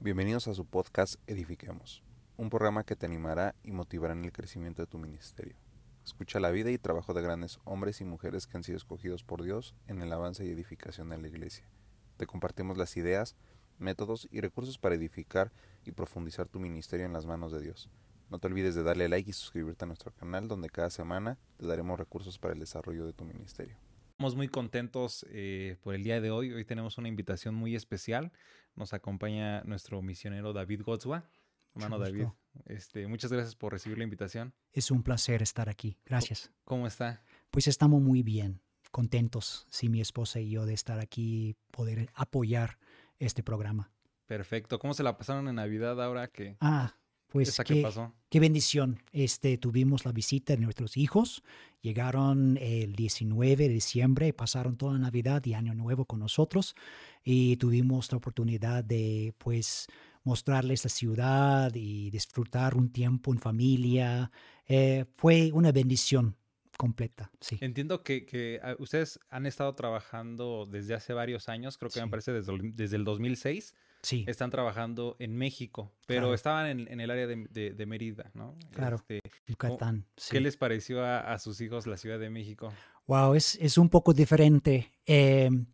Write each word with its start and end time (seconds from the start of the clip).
Bienvenidos 0.00 0.46
a 0.46 0.54
su 0.54 0.64
podcast 0.64 1.16
Edifiquemos, 1.26 2.04
un 2.36 2.50
programa 2.50 2.84
que 2.84 2.94
te 2.94 3.04
animará 3.04 3.56
y 3.64 3.72
motivará 3.72 4.14
en 4.14 4.24
el 4.24 4.30
crecimiento 4.30 4.80
de 4.80 4.86
tu 4.86 4.96
ministerio. 4.96 5.56
Escucha 6.04 6.38
la 6.38 6.52
vida 6.52 6.70
y 6.70 6.78
trabajo 6.78 7.14
de 7.14 7.20
grandes 7.20 7.58
hombres 7.64 8.00
y 8.00 8.04
mujeres 8.04 8.46
que 8.46 8.56
han 8.56 8.62
sido 8.62 8.76
escogidos 8.76 9.24
por 9.24 9.42
Dios 9.42 9.74
en 9.88 10.00
el 10.00 10.12
avance 10.12 10.46
y 10.46 10.50
edificación 10.50 11.08
de 11.08 11.18
la 11.18 11.26
iglesia. 11.26 11.68
Te 12.16 12.28
compartimos 12.28 12.78
las 12.78 12.96
ideas, 12.96 13.34
métodos 13.80 14.28
y 14.30 14.40
recursos 14.40 14.78
para 14.78 14.94
edificar 14.94 15.50
y 15.84 15.90
profundizar 15.90 16.46
tu 16.46 16.60
ministerio 16.60 17.04
en 17.04 17.12
las 17.12 17.26
manos 17.26 17.50
de 17.50 17.60
Dios. 17.60 17.90
No 18.30 18.38
te 18.38 18.46
olvides 18.46 18.76
de 18.76 18.84
darle 18.84 19.08
like 19.08 19.30
y 19.30 19.32
suscribirte 19.32 19.84
a 19.84 19.88
nuestro 19.88 20.12
canal 20.12 20.46
donde 20.46 20.70
cada 20.70 20.90
semana 20.90 21.38
te 21.56 21.66
daremos 21.66 21.98
recursos 21.98 22.38
para 22.38 22.54
el 22.54 22.60
desarrollo 22.60 23.04
de 23.04 23.14
tu 23.14 23.24
ministerio. 23.24 23.76
Estamos 24.18 24.34
muy 24.34 24.48
contentos 24.48 25.24
eh, 25.30 25.76
por 25.80 25.94
el 25.94 26.02
día 26.02 26.20
de 26.20 26.32
hoy. 26.32 26.52
Hoy 26.52 26.64
tenemos 26.64 26.98
una 26.98 27.06
invitación 27.06 27.54
muy 27.54 27.76
especial. 27.76 28.32
Nos 28.74 28.92
acompaña 28.92 29.62
nuestro 29.62 30.02
misionero 30.02 30.52
David 30.52 30.82
Gotzwa. 30.82 31.30
Hermano 31.76 32.00
David, 32.00 32.26
este, 32.66 33.06
muchas 33.06 33.30
gracias 33.30 33.54
por 33.54 33.72
recibir 33.72 33.96
la 33.96 34.02
invitación. 34.02 34.52
Es 34.72 34.90
un 34.90 35.04
placer 35.04 35.40
estar 35.40 35.68
aquí. 35.68 35.98
Gracias. 36.04 36.50
¿Cómo 36.64 36.88
está? 36.88 37.22
Pues 37.52 37.68
estamos 37.68 38.02
muy 38.02 38.24
bien, 38.24 38.60
contentos, 38.90 39.68
sí, 39.70 39.88
mi 39.88 40.00
esposa 40.00 40.40
y 40.40 40.50
yo, 40.50 40.66
de 40.66 40.74
estar 40.74 40.98
aquí, 40.98 41.54
poder 41.70 42.10
apoyar 42.12 42.80
este 43.20 43.44
programa. 43.44 43.92
Perfecto. 44.26 44.80
¿Cómo 44.80 44.94
se 44.94 45.04
la 45.04 45.16
pasaron 45.16 45.46
en 45.46 45.54
Navidad 45.54 46.02
ahora 46.02 46.26
que... 46.26 46.56
Ah, 46.58 46.97
pues 47.28 47.56
qué, 47.64 47.86
qué 48.30 48.40
bendición. 48.40 49.00
Este, 49.12 49.58
tuvimos 49.58 50.04
la 50.04 50.12
visita 50.12 50.54
de 50.54 50.62
nuestros 50.62 50.96
hijos. 50.96 51.42
Llegaron 51.82 52.56
el 52.60 52.94
19 52.94 53.56
de 53.56 53.68
diciembre, 53.68 54.32
pasaron 54.32 54.76
toda 54.76 54.98
Navidad 54.98 55.44
y 55.44 55.54
Año 55.54 55.74
Nuevo 55.74 56.06
con 56.06 56.20
nosotros 56.20 56.74
y 57.22 57.56
tuvimos 57.56 58.10
la 58.10 58.18
oportunidad 58.18 58.82
de, 58.82 59.34
pues, 59.38 59.86
mostrarles 60.24 60.84
la 60.84 60.90
ciudad 60.90 61.72
y 61.74 62.10
disfrutar 62.10 62.74
un 62.74 62.90
tiempo 62.90 63.32
en 63.32 63.38
familia. 63.38 64.30
Eh, 64.66 65.04
fue 65.16 65.50
una 65.52 65.70
bendición 65.70 66.36
completa, 66.76 67.30
sí. 67.40 67.58
Entiendo 67.60 68.02
que, 68.02 68.24
que, 68.24 68.60
ah, 68.62 68.74
ustedes 68.78 69.20
han 69.30 69.46
estado 69.46 69.74
trabajando 69.74 70.66
desde 70.70 70.94
hace 70.94 71.12
varios 71.12 71.48
años, 71.48 71.76
creo 71.76 71.90
que 71.90 72.00
me 72.00 72.08
parece 72.08 72.32
desde, 72.32 72.52
desde 72.72 72.96
el 72.96 73.04
2006 73.04 73.74
Sí. 74.02 74.24
Están 74.28 74.50
trabajando 74.50 75.16
en 75.18 75.36
México, 75.36 75.92
pero 76.06 76.32
estaban 76.32 76.88
en, 76.88 77.00
el 77.00 77.10
área 77.10 77.26
de, 77.26 77.86
Mérida, 77.86 78.30
¿no? 78.34 78.56
Claro. 78.70 78.96
Este, 78.96 79.20
Yucatán. 79.46 80.06
¿Qué 80.30 80.40
les 80.40 80.56
pareció 80.56 81.04
a, 81.04 81.38
sus 81.38 81.60
hijos 81.60 81.86
la 81.86 81.96
Ciudad 81.96 82.18
de 82.18 82.30
México? 82.30 82.72
Wow, 83.06 83.34
es, 83.34 83.56
es 83.60 83.78
un 83.78 83.88
poco 83.88 84.12
diferente. 84.12 84.92
Em, 85.06 85.66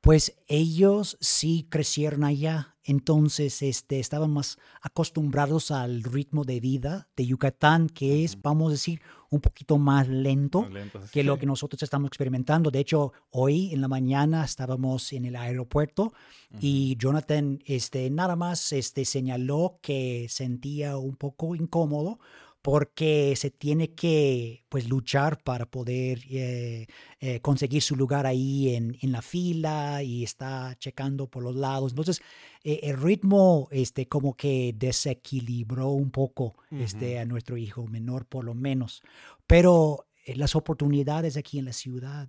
pues 0.00 0.36
ellos 0.48 1.16
sí 1.20 1.66
crecieron 1.70 2.24
allá, 2.24 2.71
entonces 2.84 3.62
este, 3.62 4.00
estaban 4.00 4.32
más 4.32 4.58
acostumbrados 4.80 5.70
al 5.70 6.02
ritmo 6.02 6.44
de 6.44 6.60
vida 6.60 7.08
de 7.16 7.26
Yucatán, 7.26 7.88
que 7.88 8.24
es, 8.24 8.40
vamos 8.40 8.68
a 8.68 8.72
decir, 8.72 9.00
un 9.30 9.40
poquito 9.40 9.78
más 9.78 10.08
lento, 10.08 10.68
que 11.10 11.24
lo 11.24 11.38
que 11.38 11.46
nosotros 11.46 11.82
estamos 11.82 12.08
experimentando. 12.08 12.70
De 12.70 12.80
hecho, 12.80 13.12
hoy 13.30 13.72
en 13.72 13.80
la 13.80 13.88
mañana 13.88 14.44
estábamos 14.44 15.12
en 15.14 15.24
el 15.24 15.36
aeropuerto 15.36 16.12
y 16.60 16.96
Jonathan 16.98 17.60
este, 17.64 18.10
nada 18.10 18.36
más 18.36 18.72
este, 18.72 19.06
señaló 19.06 19.78
que 19.80 20.26
sentía 20.28 20.98
un 20.98 21.16
poco 21.16 21.54
incómodo 21.54 22.18
porque 22.62 23.34
se 23.36 23.50
tiene 23.50 23.92
que 23.92 24.64
pues 24.68 24.88
luchar 24.88 25.42
para 25.42 25.66
poder 25.66 26.20
eh, 26.30 26.86
eh, 27.20 27.40
conseguir 27.40 27.82
su 27.82 27.96
lugar 27.96 28.24
ahí 28.24 28.76
en, 28.76 28.96
en, 29.02 29.10
la 29.10 29.20
fila 29.20 30.04
y 30.04 30.22
está 30.22 30.76
checando 30.78 31.26
por 31.26 31.42
los 31.42 31.56
lados. 31.56 31.90
Entonces, 31.90 32.22
eh, 32.62 32.78
el 32.84 33.02
ritmo 33.02 33.68
este, 33.72 34.06
como 34.06 34.36
que 34.36 34.72
desequilibró 34.76 35.88
un 35.88 36.12
poco 36.12 36.54
este, 36.70 37.18
a 37.18 37.24
nuestro 37.24 37.56
hijo 37.56 37.84
menor 37.88 38.26
por 38.26 38.44
lo 38.44 38.54
menos. 38.54 39.02
Pero 39.48 40.06
las 40.26 40.54
oportunidades 40.54 41.36
aquí 41.36 41.58
en 41.58 41.64
la 41.64 41.72
ciudad 41.72 42.28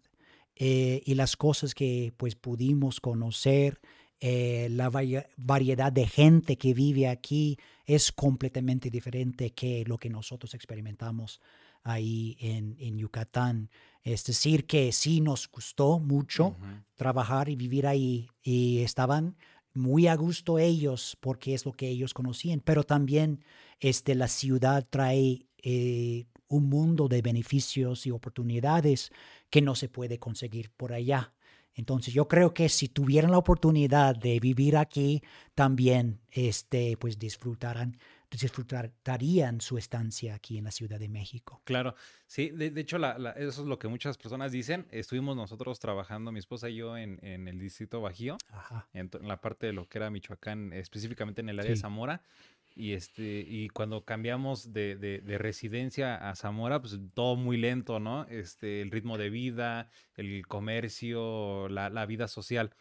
y 0.55 1.13
las 1.15 1.35
cosas 1.35 1.73
que 1.73 2.13
pues 2.17 2.35
pudimos 2.35 2.99
conocer, 2.99 3.79
eh, 4.25 4.69
la 4.71 4.89
variedad 5.35 5.91
de 5.91 6.07
gente 6.07 6.55
que 6.55 6.73
vive 6.73 7.09
aquí 7.09 7.57
es 7.83 8.13
completamente 8.13 8.89
diferente 8.89 9.49
que 9.49 9.83
lo 9.85 9.97
que 9.97 10.09
nosotros 10.09 10.53
experimentamos 10.53 11.41
ahí 11.83 12.37
en, 12.39 12.77
en 12.79 12.97
Yucatán. 12.97 13.69
Es 14.01 14.23
decir, 14.23 14.65
que 14.65 14.93
sí 14.93 15.19
nos 15.19 15.51
gustó 15.51 15.99
mucho 15.99 16.55
trabajar 16.95 17.49
y 17.49 17.57
vivir 17.57 17.85
ahí 17.85 18.29
y 18.41 18.79
estaban 18.79 19.35
muy 19.73 20.07
a 20.07 20.15
gusto 20.15 20.57
ellos 20.57 21.17
porque 21.19 21.53
es 21.53 21.65
lo 21.65 21.73
que 21.73 21.89
ellos 21.89 22.13
conocían, 22.13 22.61
pero 22.61 22.85
también 22.85 23.43
este, 23.81 24.15
la 24.15 24.29
ciudad 24.29 24.87
trae 24.89 25.47
eh, 25.57 26.27
un 26.47 26.69
mundo 26.69 27.09
de 27.09 27.21
beneficios 27.21 28.07
y 28.07 28.11
oportunidades 28.11 29.11
que 29.49 29.61
no 29.61 29.75
se 29.75 29.89
puede 29.89 30.17
conseguir 30.17 30.71
por 30.71 30.93
allá. 30.93 31.33
Entonces 31.75 32.13
yo 32.13 32.27
creo 32.27 32.53
que 32.53 32.69
si 32.69 32.87
tuvieran 32.87 33.31
la 33.31 33.37
oportunidad 33.37 34.15
de 34.15 34.39
vivir 34.39 34.77
aquí, 34.77 35.23
también 35.55 36.21
este, 36.31 36.97
pues 36.97 37.17
disfrutarán, 37.17 37.97
disfrutarían 38.29 39.61
su 39.61 39.77
estancia 39.77 40.35
aquí 40.35 40.57
en 40.57 40.65
la 40.65 40.71
Ciudad 40.71 40.99
de 40.99 41.09
México. 41.09 41.61
Claro, 41.63 41.95
sí, 42.27 42.49
de, 42.49 42.67
hecho 42.79 42.97
eso 42.97 43.61
es 43.61 43.67
lo 43.67 43.79
que 43.79 43.87
muchas 43.87 44.17
personas 44.17 44.51
dicen. 44.51 44.87
Estuvimos 44.91 45.35
nosotros 45.35 45.79
trabajando, 45.79 46.31
mi 46.31 46.39
esposa 46.39 46.69
y 46.69 46.75
yo, 46.75 46.97
en, 46.97 47.19
el 47.23 47.59
distrito 47.59 48.01
Bajío, 48.01 48.37
En, 48.93 49.09
la 49.21 49.41
parte 49.41 49.67
de 49.67 49.73
lo 49.73 49.87
que 49.87 49.97
era 49.97 50.09
Michoacán, 50.09 50.73
específicamente 50.73 51.41
en 51.41 51.49
el 51.49 51.59
área 51.59 51.71
de 51.71 51.77
Zamora. 51.77 52.21
Y, 52.75 52.93
este, 52.93 53.45
y 53.47 53.69
cuando 53.69 54.03
cambiamos 54.03 54.73
de, 54.73 54.95
de, 54.95 55.37
residencia 55.37 56.29
a 56.29 56.35
Zamora, 56.35 56.81
pues 56.81 56.99
todo 57.13 57.35
muy 57.35 57.57
lento, 57.57 57.99
¿no? 57.99 58.25
Este, 58.25 58.81
el 58.81 58.89
ritmo 58.89 59.17
de 59.17 59.29
vida, 59.29 59.89
el 60.15 60.47
comercio, 60.47 61.69
la, 61.69 61.89
la 61.89 62.05
vida 62.07 62.27
social. 62.27 62.71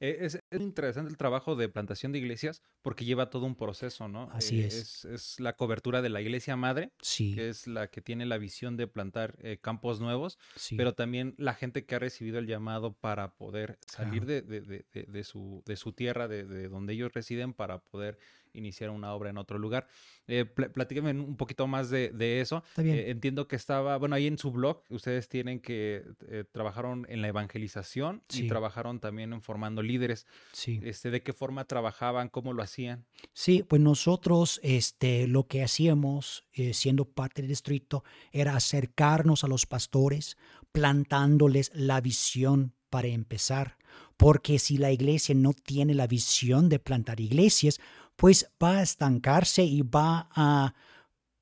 Eh, 0.00 0.18
es, 0.20 0.38
es 0.50 0.60
interesante 0.60 1.10
el 1.10 1.16
trabajo 1.16 1.56
de 1.56 1.68
plantación 1.68 2.12
de 2.12 2.18
iglesias 2.18 2.62
porque 2.82 3.04
lleva 3.04 3.30
todo 3.30 3.46
un 3.46 3.56
proceso, 3.56 4.08
¿no? 4.08 4.30
Así 4.32 4.60
eh, 4.60 4.66
es. 4.66 5.04
es. 5.04 5.40
la 5.40 5.54
cobertura 5.54 6.02
de 6.02 6.08
la 6.08 6.20
iglesia 6.20 6.56
madre, 6.56 6.92
sí. 7.00 7.34
que 7.34 7.48
es 7.48 7.66
la 7.66 7.88
que 7.88 8.00
tiene 8.00 8.26
la 8.26 8.38
visión 8.38 8.76
de 8.76 8.86
plantar 8.86 9.36
eh, 9.42 9.58
campos 9.60 10.00
nuevos, 10.00 10.38
pero 10.76 10.94
también 10.94 11.34
la 11.38 11.54
gente 11.54 11.84
que 11.84 11.94
ha 11.94 11.98
recibido 11.98 12.38
el 12.38 12.46
llamado 12.46 12.92
para 12.92 13.34
poder 13.34 13.78
salir 13.86 14.26
de, 14.26 14.42
de, 14.42 14.84
de, 14.92 15.24
su, 15.24 15.62
de 15.66 15.76
su 15.76 15.92
tierra, 15.92 16.28
de, 16.28 16.68
donde 16.68 16.92
ellos 16.92 17.12
residen, 17.12 17.52
para 17.52 17.78
poder 17.78 18.18
iniciar 18.56 18.90
una 18.90 19.12
obra 19.12 19.30
en 19.30 19.38
otro 19.38 19.58
lugar. 19.58 19.86
Eh, 20.26 20.44
platíqueme 20.44 21.10
un 21.12 21.36
poquito 21.36 21.66
más 21.66 21.90
de, 21.90 22.40
eso. 22.40 22.64
Eh, 22.78 23.06
entiendo 23.08 23.46
que 23.46 23.56
estaba, 23.56 23.96
bueno, 23.98 24.16
ahí 24.16 24.26
en 24.26 24.38
su 24.38 24.50
blog 24.50 24.82
ustedes 24.88 25.28
tienen 25.28 25.60
que 25.60 26.04
eh, 26.28 26.44
trabajaron 26.50 27.06
en 27.08 27.22
la 27.22 27.28
evangelización 27.28 28.22
y 28.34 28.48
trabajaron 28.48 28.98
también 28.98 29.32
en 29.32 29.40
formando 29.40 29.82
líderes. 29.82 30.26
Sí. 30.52 30.80
Este, 30.82 31.10
¿De 31.10 31.22
qué 31.22 31.32
forma 31.32 31.64
trabajaban? 31.66 32.28
¿Cómo 32.28 32.52
lo 32.52 32.62
hacían? 32.62 33.04
Sí, 33.32 33.62
pues 33.62 33.82
nosotros 33.82 34.58
este, 34.62 35.26
lo 35.26 35.46
que 35.46 35.62
hacíamos 35.62 36.44
eh, 36.52 36.72
siendo 36.72 37.04
parte 37.04 37.42
del 37.42 37.50
distrito 37.50 38.04
era 38.32 38.56
acercarnos 38.56 39.44
a 39.44 39.48
los 39.48 39.66
pastores, 39.66 40.36
plantándoles 40.72 41.70
la 41.74 42.00
visión 42.00 42.74
para 42.90 43.08
empezar. 43.08 43.76
Porque 44.16 44.58
si 44.58 44.78
la 44.78 44.92
iglesia 44.92 45.34
no 45.34 45.52
tiene 45.52 45.94
la 45.94 46.06
visión 46.06 46.68
de 46.68 46.78
plantar 46.78 47.20
iglesias, 47.20 47.78
pues 48.16 48.50
va 48.62 48.78
a 48.78 48.82
estancarse 48.82 49.62
y 49.62 49.82
va 49.82 50.28
a, 50.32 50.74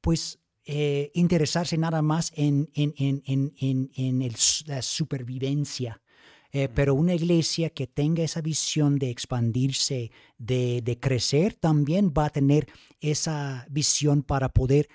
pues, 0.00 0.40
eh, 0.64 1.10
interesarse 1.14 1.78
nada 1.78 2.02
más 2.02 2.32
en, 2.34 2.70
en, 2.74 2.94
en, 2.96 3.52
en 3.94 4.22
el, 4.22 4.34
la 4.66 4.82
supervivencia. 4.82 6.00
Eh, 6.56 6.68
pero 6.72 6.94
una 6.94 7.14
iglesia 7.14 7.68
que 7.68 7.88
tenga 7.88 8.22
esa 8.22 8.40
visión 8.40 8.96
de 8.96 9.10
expandirse, 9.10 10.12
de, 10.38 10.82
de, 10.82 11.00
crecer, 11.00 11.54
también 11.54 12.14
va 12.16 12.26
a 12.26 12.30
tener 12.30 12.68
esa 13.00 13.66
visión 13.68 14.22
para 14.22 14.48
poder, 14.50 14.88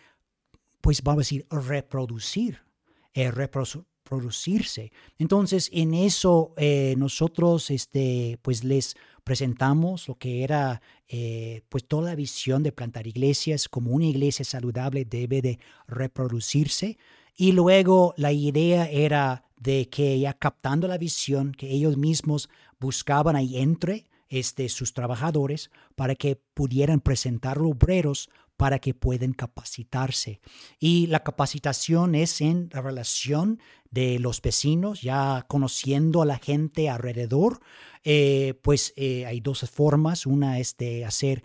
pues 0.80 1.04
vamos 1.04 1.18
a 1.18 1.26
decir, 1.26 1.46
reproducir, 1.50 2.62
eh, 3.14 3.30
reproducirse. 3.30 4.94
Entonces, 5.18 5.70
en 5.74 5.94
eso 5.96 6.54
eh, 6.56 6.96
nosotros, 6.98 7.72
este, 7.72 8.40
pues 8.42 8.64
les 8.64 8.96
presentamos 9.26 10.08
lo 10.08 10.16
que 10.16 10.46
era 10.46 10.82
eh, 11.10 11.62
pues 11.70 11.86
toda 11.86 12.10
la 12.10 12.16
visión 12.16 12.64
de 12.64 12.72
plantar 12.72 13.06
iglesias 13.06 13.68
como 13.68 13.92
una 13.92 14.06
iglesia 14.06 14.46
saludable 14.46 15.04
debe 15.06 15.42
de 15.42 15.60
reproducirse 15.88 16.98
y 17.36 17.52
luego 17.52 18.14
la 18.18 18.32
idea 18.32 18.90
era 18.90 19.46
de 19.58 19.90
que 19.90 20.20
ya 20.20 20.34
captando 20.34 20.88
la 20.88 20.98
visión 20.98 21.52
que 21.52 21.70
ellos 21.70 21.98
mismos 21.98 22.50
buscaban 22.80 23.36
ahí 23.36 23.58
entre 23.58 24.06
este, 24.30 24.70
sus 24.70 24.94
trabajadores 24.94 25.70
para 25.96 26.16
que 26.16 26.40
pudieran 26.54 27.02
presentar 27.02 27.60
obreros 27.60 28.30
para 28.60 28.80
que 28.80 28.94
puedan 28.94 29.32
capacitarse. 29.32 30.42
Y 30.80 31.08
la 31.08 31.24
capacitación 31.24 32.14
es 32.14 32.42
en 32.42 32.70
la 32.74 32.82
relación 32.82 33.62
de 33.90 34.20
los 34.20 34.42
vecinos, 34.42 35.02
ya 35.02 35.46
conociendo 35.48 36.22
a 36.22 36.26
la 36.26 36.40
gente 36.40 36.90
alrededor, 36.90 37.62
eh, 38.04 38.56
pues 38.62 38.94
eh, 38.98 39.26
hay 39.26 39.40
dos 39.40 39.62
formas. 39.70 40.26
Una 40.26 40.60
es 40.60 40.76
de 40.76 41.06
hacer 41.06 41.44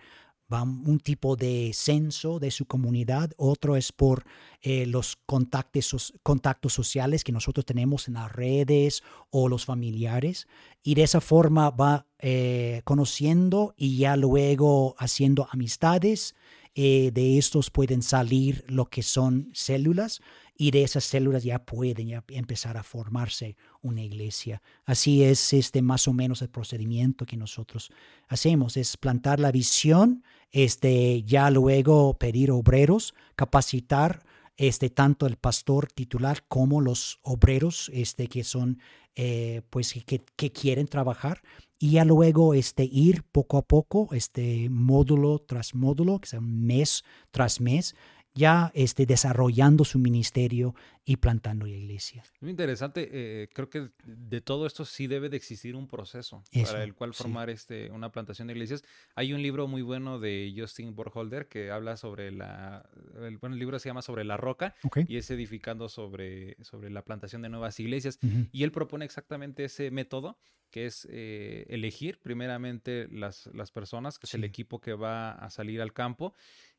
un 0.51 1.01
tipo 1.01 1.37
de 1.37 1.73
censo 1.75 2.39
de 2.39 2.51
su 2.51 2.67
comunidad, 2.67 3.33
otro 3.37 3.77
es 3.77 3.93
por 3.93 4.25
eh, 4.61 4.87
los 4.87 5.17
contactos, 5.27 6.15
contactos 6.23 6.73
sociales 6.73 7.25
que 7.25 7.33
nosotros 7.33 7.67
tenemos 7.67 8.09
en 8.09 8.15
las 8.15 8.31
redes 8.33 9.03
o 9.31 9.49
los 9.49 9.65
familiares, 9.65 10.47
y 10.83 10.95
de 10.95 11.03
esa 11.03 11.21
forma 11.21 11.71
va 11.71 12.07
conociendo 12.85 13.75
y 13.77 13.99
ya 13.99 14.17
luego 14.17 14.95
haciendo 14.99 15.47
amistades. 15.51 16.35
de 16.75 17.39
estos 17.39 17.71
pueden 17.71 18.03
salir 18.03 18.65
lo 18.67 18.87
que 18.87 19.03
son 19.03 19.51
células 19.53 20.23
y 20.57 20.71
de 20.71 20.85
esas 20.85 21.05
células 21.05 21.43
ya 21.43 21.65
pueden 21.65 22.09
ya 22.09 22.25
empezar 22.29 22.77
a 22.77 22.83
formarse 22.83 23.57
una 23.83 24.03
iglesia. 24.03 24.63
Así 24.85 25.25
es 25.25 25.53
este 25.53 25.83
más 25.83 26.07
o 26.07 26.13
menos 26.13 26.43
el 26.43 26.51
procedimiento 26.51 27.27
que 27.27 27.37
nosotros 27.37 27.91
hacemos, 28.29 28.77
es 28.77 28.97
plantar 28.97 29.41
la 29.41 29.51
visión, 29.51 30.23
este 30.51 31.23
ya 31.25 31.51
luego 31.51 32.15
pedir 32.19 32.51
obreros, 32.53 33.15
capacitar 33.35 34.25
este 34.57 34.91
tanto 34.91 35.27
el 35.27 35.37
pastor 35.37 35.89
titular 35.93 36.45
como 36.47 36.81
los 36.81 37.19
obreros 37.23 37.91
este 37.93 38.29
que 38.29 38.45
son 38.45 38.79
eh, 39.17 39.63
pues 39.71 39.93
que, 40.07 40.23
que, 40.37 40.53
quieren 40.53 40.87
trabajar 40.87 41.43
y 41.79 41.93
ya 41.93 42.05
luego 42.05 42.55
este 42.55 42.85
ir 42.85 43.25
poco 43.25 43.59
a 43.59 43.63
poco 43.63 44.09
este 44.13 44.69
módulo 44.71 45.41
tras 45.41 45.75
módulo 45.75 46.21
que 46.21 46.29
sea 46.29 46.41
mes 46.41 47.05
tras 47.33 47.61
mes 47.61 47.97
ya 48.35 48.73
este, 48.75 49.07
desarrollando 49.07 49.85
su 49.85 49.99
ministerio 49.99 50.75
y 51.05 51.17
plantando 51.17 51.67
la 51.67 51.75
iglesia. 51.75 52.25
Muy 52.41 52.51
interesante. 52.51 53.09
Eh, 53.13 53.49
creo 53.53 53.71
que 53.71 53.91
de 54.05 54.41
todo 54.41 54.67
esto 54.67 54.85
sí 54.85 55.07
debe 55.07 55.29
de 55.29 55.37
existir 55.37 55.77
un 55.77 55.87
proceso 55.87 56.43
para 56.53 56.83
el 56.83 56.95
cual 56.95 57.15
formar 57.15 57.51
este, 57.51 57.91
una 57.91 58.11
plantación 58.11 58.49
de 58.49 58.55
iglesias. 58.55 58.83
Hay 59.15 59.33
un 59.33 59.43
libro 59.43 59.69
muy 59.69 59.83
bueno 59.83 60.19
de 60.19 60.53
Justin 60.57 60.95
Borholder 60.97 61.47
que 61.47 61.71
habla 61.71 61.97
sobre 61.97 62.33
la... 62.33 62.89
El, 63.23 63.39
bueno, 63.39 63.55
el 63.55 63.61
libro 63.61 63.79
se 63.79 63.89
llama 63.89 64.03
Sobre 64.03 64.25
la 64.25 64.37
roca 64.37 64.75
y 65.07 65.17
es 65.17 65.31
edificando 65.31 65.89
sobre, 65.89 66.57
sobre 66.63 66.91
la 66.91 67.03
plantación 67.03 67.43
de 67.43 67.51
nuevas 67.51 67.79
iglesias. 67.79 68.19
Y 68.51 68.65
él 68.65 68.73
propone 68.73 69.05
exactamente 69.05 69.65
ese 69.65 69.91
método 69.91 70.39
que 70.75 70.87
es 70.87 71.07
eh, 71.09 71.67
elegir 71.69 72.19
primeramente 72.21 73.07
las, 73.13 73.47
las 73.55 73.71
personas, 73.71 74.19
que 74.19 74.27
es 74.27 74.35
el 74.35 74.43
equipo 74.43 74.81
que 74.81 74.93
va 74.93 75.31
a 75.31 75.49
salir 75.49 75.81
al 75.81 75.93
campo, 75.93 76.35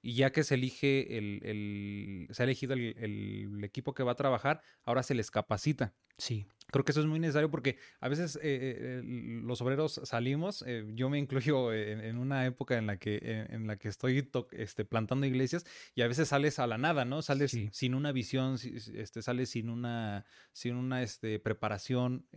y 0.06 0.13
ya 0.13 0.31
que 0.31 0.44
se 0.44 0.54
elige 0.54 1.18
el, 1.18 2.28
se 2.30 2.44
ha 2.44 2.46
elegido 2.46 2.75
el, 2.75 3.60
equipo 3.63 3.96
que 3.96 4.04
va 4.04 4.12
a 4.12 4.16
trabajar, 4.16 4.62
ahora 4.84 5.02
se 5.02 5.16
les 5.16 5.31
capacita. 5.31 5.96
Sí. 6.19 6.46
Creo 6.68 6.86
que 6.86 6.92
eso 6.92 7.02
es 7.02 7.07
muy 7.07 7.19
necesario 7.19 7.50
porque 7.50 7.78
a 8.00 8.07
veces 8.07 8.36
eh, 8.38 8.42
eh, 8.44 9.02
los 9.04 9.62
obreros 9.62 10.00
salimos, 10.04 10.63
yo 10.94 11.10
me 11.10 11.18
incluyo 11.18 11.74
en, 11.74 12.18
una 12.18 12.46
época 12.46 12.78
en 12.78 12.86
la 12.86 12.98
que, 12.98 13.48
en, 13.50 13.66
la 13.66 13.78
que 13.78 13.88
estoy 13.88 14.30
este, 14.52 14.86
plantando 14.86 15.25
iglesias 15.25 15.66
y 15.96 16.04
a 16.04 16.08
veces 16.08 16.28
sales 16.28 16.60
a 16.60 16.68
la 16.68 16.78
nada, 16.78 17.04
¿no? 17.04 17.24
Sales 17.24 17.58
sin 17.72 17.96
una 17.96 18.12
visión, 18.12 18.58
este, 18.63 19.24
sales 19.24 19.50
sin 19.50 19.69
una, 19.69 20.25
sin 20.54 20.75
una 20.75 21.01
este, 21.01 21.40
preparación 21.40 22.28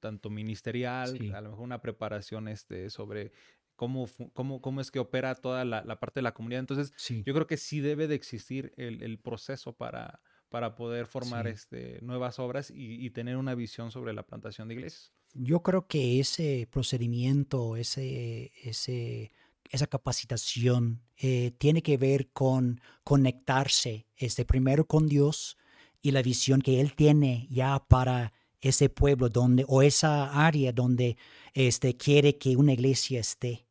tanto 0.00 0.30
ministerial, 0.30 1.18
a 1.34 1.40
lo 1.42 1.50
mejor 1.50 1.64
una 1.64 1.82
preparación 1.82 2.48
este, 2.48 2.88
sobre 2.88 3.32
cómo, 3.80 4.06
cómo, 4.34 4.60
cómo 4.60 4.82
es 4.82 4.90
que 4.90 4.98
opera 4.98 5.34
toda 5.34 5.64
la, 5.64 5.98
parte 5.98 6.20
de 6.20 6.22
la 6.22 6.34
comunidad. 6.34 6.60
Entonces, 6.60 6.92
yo 7.24 7.32
creo 7.32 7.46
que 7.46 7.56
sí 7.56 7.80
debe 7.80 8.08
de 8.08 8.14
existir 8.14 8.74
el, 8.76 9.18
proceso 9.18 9.72
para, 9.72 10.20
para 10.50 10.74
poder 10.74 11.06
formar 11.06 11.46
este, 11.48 11.98
nuevas 12.02 12.38
obras 12.38 12.70
y, 12.70 13.08
tener 13.08 13.38
una 13.38 13.54
visión 13.54 13.90
sobre 13.90 14.12
la 14.12 14.22
plantación 14.22 14.68
de 14.68 14.74
iglesias. 14.74 15.14
Yo 15.32 15.62
creo 15.62 15.86
que 15.86 16.20
ese 16.20 16.68
procedimiento, 16.70 17.74
ese, 17.76 18.52
ese, 18.62 19.32
esa 19.70 19.86
capacitación 19.86 21.00
eh, 21.16 21.52
tiene 21.56 21.82
que 21.82 21.96
ver 21.96 22.28
con 22.32 22.82
conectarse 23.02 24.06
este, 24.14 24.44
primero 24.44 24.84
con 24.84 25.08
Dios 25.08 25.56
y 26.02 26.10
la 26.10 26.20
visión 26.20 26.60
que 26.60 26.82
Él 26.82 26.92
tiene 26.94 27.46
ya 27.48 27.82
para 27.88 28.34
ese 28.60 28.90
pueblo 28.90 29.30
donde 29.30 29.64
o 29.68 29.80
esa 29.80 30.46
área 30.46 30.70
donde 30.70 31.16
este, 31.54 31.96
quiere 31.96 32.36
que 32.36 32.56
una 32.56 32.74
iglesia 32.74 33.20
esté. 33.20 33.69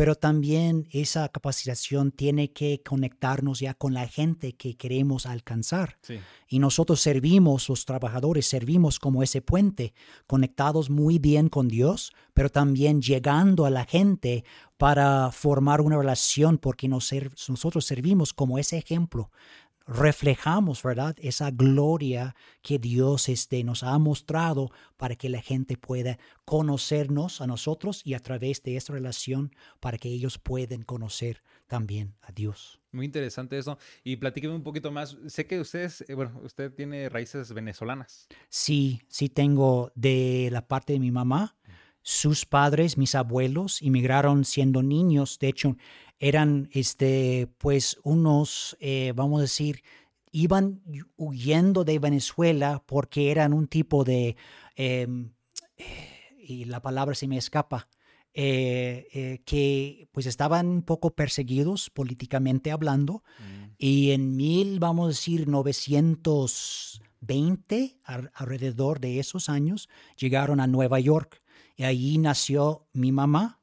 Pero 0.00 0.14
también 0.14 0.88
esa 0.92 1.28
capacitación 1.28 2.10
tiene 2.10 2.52
que 2.54 2.82
conectarnos 2.82 3.60
ya 3.60 3.74
con 3.74 3.92
la 3.92 4.08
gente 4.08 4.54
que 4.54 4.74
queremos 4.74 5.26
alcanzar. 5.26 5.98
Y 6.48 6.58
nosotros 6.58 7.02
servimos, 7.02 7.68
los 7.68 7.84
trabajadores, 7.84 8.46
servimos 8.46 8.98
como 8.98 9.22
ese 9.22 9.42
puente, 9.42 9.92
conectados 10.26 10.88
muy 10.88 11.18
bien 11.18 11.50
con 11.50 11.68
Dios, 11.68 12.14
pero 12.32 12.48
también 12.48 13.02
llegando 13.02 13.66
a 13.66 13.70
la 13.70 13.84
gente 13.84 14.46
para 14.78 15.32
formar 15.32 15.82
una 15.82 15.98
relación, 15.98 16.56
porque 16.56 16.88
nosotros 16.88 17.84
servimos 17.84 18.32
como 18.32 18.58
ese 18.58 18.78
ejemplo 18.78 19.30
reflejamos, 19.90 20.82
¿verdad? 20.82 21.16
Esa 21.20 21.50
gloria 21.50 22.36
que 22.62 22.78
Dios 22.78 23.28
este, 23.28 23.64
nos 23.64 23.82
ha 23.82 23.98
mostrado 23.98 24.70
para 24.96 25.16
que 25.16 25.28
la 25.28 25.42
gente 25.42 25.76
pueda 25.76 26.18
conocernos 26.44 27.40
a 27.40 27.46
nosotros 27.48 28.02
y 28.04 28.14
a 28.14 28.20
través 28.20 28.62
de 28.62 28.76
esta 28.76 28.92
relación 28.92 29.52
para 29.80 29.98
que 29.98 30.08
ellos 30.08 30.38
puedan 30.38 30.82
conocer 30.82 31.42
también 31.66 32.14
a 32.22 32.30
Dios. 32.30 32.80
Muy 32.92 33.04
interesante 33.04 33.58
eso. 33.58 33.78
Y 34.04 34.16
platíqueme 34.16 34.54
un 34.54 34.62
poquito 34.62 34.92
más. 34.92 35.16
Sé 35.26 35.46
que 35.46 35.60
ustedes, 35.60 36.04
eh, 36.08 36.14
bueno, 36.14 36.40
usted 36.44 36.72
tiene 36.72 37.08
raíces 37.08 37.52
venezolanas. 37.52 38.28
Sí, 38.48 39.02
sí 39.08 39.28
tengo 39.28 39.90
de 39.96 40.48
la 40.52 40.66
parte 40.66 40.92
de 40.92 41.00
mi 41.00 41.10
mamá. 41.10 41.56
Sus 42.02 42.46
padres, 42.46 42.96
mis 42.96 43.14
abuelos, 43.14 43.82
inmigraron 43.82 44.44
siendo 44.44 44.82
niños. 44.82 45.38
De 45.38 45.48
hecho, 45.48 45.76
eran, 46.20 46.68
este, 46.72 47.48
pues, 47.58 47.98
unos, 48.04 48.76
eh, 48.78 49.12
vamos 49.16 49.40
a 49.40 49.42
decir, 49.42 49.82
iban 50.30 50.80
huyendo 51.16 51.82
de 51.82 51.98
Venezuela 51.98 52.84
porque 52.86 53.32
eran 53.32 53.52
un 53.52 53.66
tipo 53.66 54.04
de, 54.04 54.36
em, 54.76 55.32
y 56.38 56.66
la 56.66 56.82
palabra 56.82 57.14
se 57.14 57.26
me 57.26 57.36
escapa, 57.36 57.88
eh, 58.32 59.08
eh, 59.12 59.42
que 59.44 60.08
pues 60.12 60.26
estaban 60.26 60.68
un 60.68 60.82
poco 60.82 61.16
perseguidos 61.16 61.90
políticamente 61.90 62.70
hablando 62.70 63.24
mm. 63.40 63.72
y 63.76 64.12
en 64.12 64.36
mil, 64.36 64.78
vamos 64.78 65.06
a 65.06 65.08
decir, 65.08 65.48
920, 65.48 67.98
alrededor 68.34 69.00
de 69.00 69.18
esos 69.18 69.48
años, 69.48 69.88
llegaron 70.16 70.60
a 70.60 70.68
Nueva 70.68 71.00
York 71.00 71.42
y 71.76 71.82
allí 71.84 72.18
nació 72.18 72.86
mi 72.92 73.10
mamá. 73.10 73.59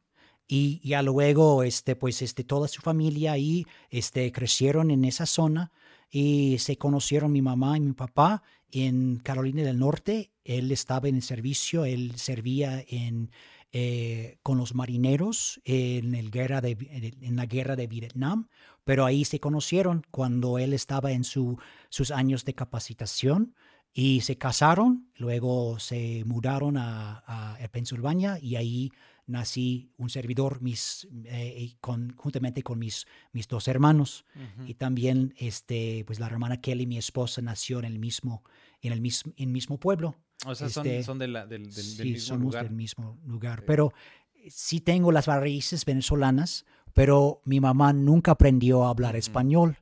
Y 0.47 0.79
ya 0.87 1.01
luego, 1.01 1.63
este, 1.63 1.95
pues, 1.95 2.21
este, 2.21 2.43
toda 2.43 2.67
su 2.67 2.81
familia 2.81 3.33
ahí, 3.33 3.65
este, 3.89 4.31
crecieron 4.31 4.91
en 4.91 5.03
esa 5.03 5.25
zona 5.25 5.71
y 6.09 6.57
se 6.59 6.77
conocieron 6.77 7.33
mi 7.33 7.41
mamá 7.41 7.77
y 7.77 7.81
mi 7.81 7.93
papá 7.93 8.43
en 8.71 9.17
Carolina 9.17 9.63
del 9.63 9.79
Norte. 9.79 10.31
Él 10.45 10.71
estaba 10.71 11.09
en 11.09 11.15
el 11.15 11.21
servicio, 11.21 11.83
él 11.83 12.13
servía 12.15 12.83
en 12.87 13.31
eh, 13.73 14.39
con 14.43 14.57
los 14.57 14.73
marineros 14.75 15.59
en, 15.65 16.15
el 16.15 16.31
guerra 16.31 16.61
de, 16.61 16.77
en 17.21 17.35
la 17.35 17.45
guerra 17.45 17.75
de 17.75 17.85
Vietnam, 17.85 18.47
pero 18.85 19.03
ahí 19.03 19.25
se 19.25 19.41
conocieron 19.41 20.05
cuando 20.09 20.57
él 20.57 20.71
estaba 20.71 21.11
en 21.11 21.25
su, 21.25 21.59
sus 21.89 22.11
años 22.11 22.45
de 22.45 22.55
capacitación 22.55 23.55
y 23.99 24.21
se 24.21 24.37
casaron, 24.37 25.09
luego 25.15 25.79
se 25.79 26.23
mudaron 26.23 26.77
a, 26.77 27.23
a, 27.25 27.67
Pensilvania 27.69 28.37
y 28.39 28.55
ahí 28.55 28.91
nací 29.25 29.89
un 29.97 30.11
servidor 30.11 30.61
mis, 30.61 31.07
eh, 31.25 31.73
con, 31.81 32.15
juntamente 32.15 32.61
con 32.61 32.77
mis, 32.77 33.07
mis 33.31 33.47
dos 33.47 33.67
hermanos. 33.67 34.23
Y 34.67 34.75
también 34.75 35.33
este, 35.39 36.03
pues 36.05 36.19
la 36.19 36.27
hermana 36.27 36.61
Kelly, 36.61 36.85
mi 36.85 36.99
esposa, 36.99 37.41
nació 37.41 37.79
en 37.79 37.85
el 37.85 37.97
mismo, 37.97 38.43
en 38.83 38.93
el 38.93 39.01
mismo, 39.01 39.33
en 39.35 39.51
mismo 39.51 39.79
pueblo. 39.79 40.15
O 40.45 40.53
sea, 40.53 40.69
son, 40.69 40.85
este, 40.85 41.13
del, 41.15 41.49
del, 41.49 41.73
sí, 41.73 42.03
mismo 42.03 42.19
somos 42.19 42.43
lugar. 42.43 42.65
del 42.65 42.75
mismo 42.75 43.17
lugar. 43.25 43.63
Pero 43.65 43.93
eh, 44.35 44.47
sí 44.51 44.79
tengo 44.79 45.11
las 45.11 45.25
raíces 45.25 45.85
venezolanas, 45.85 46.67
pero 46.93 47.41
mi 47.45 47.59
mamá 47.59 47.93
nunca 47.93 48.33
aprendió 48.33 48.85
a 48.85 48.89
hablar 48.91 49.15
español. 49.15 49.79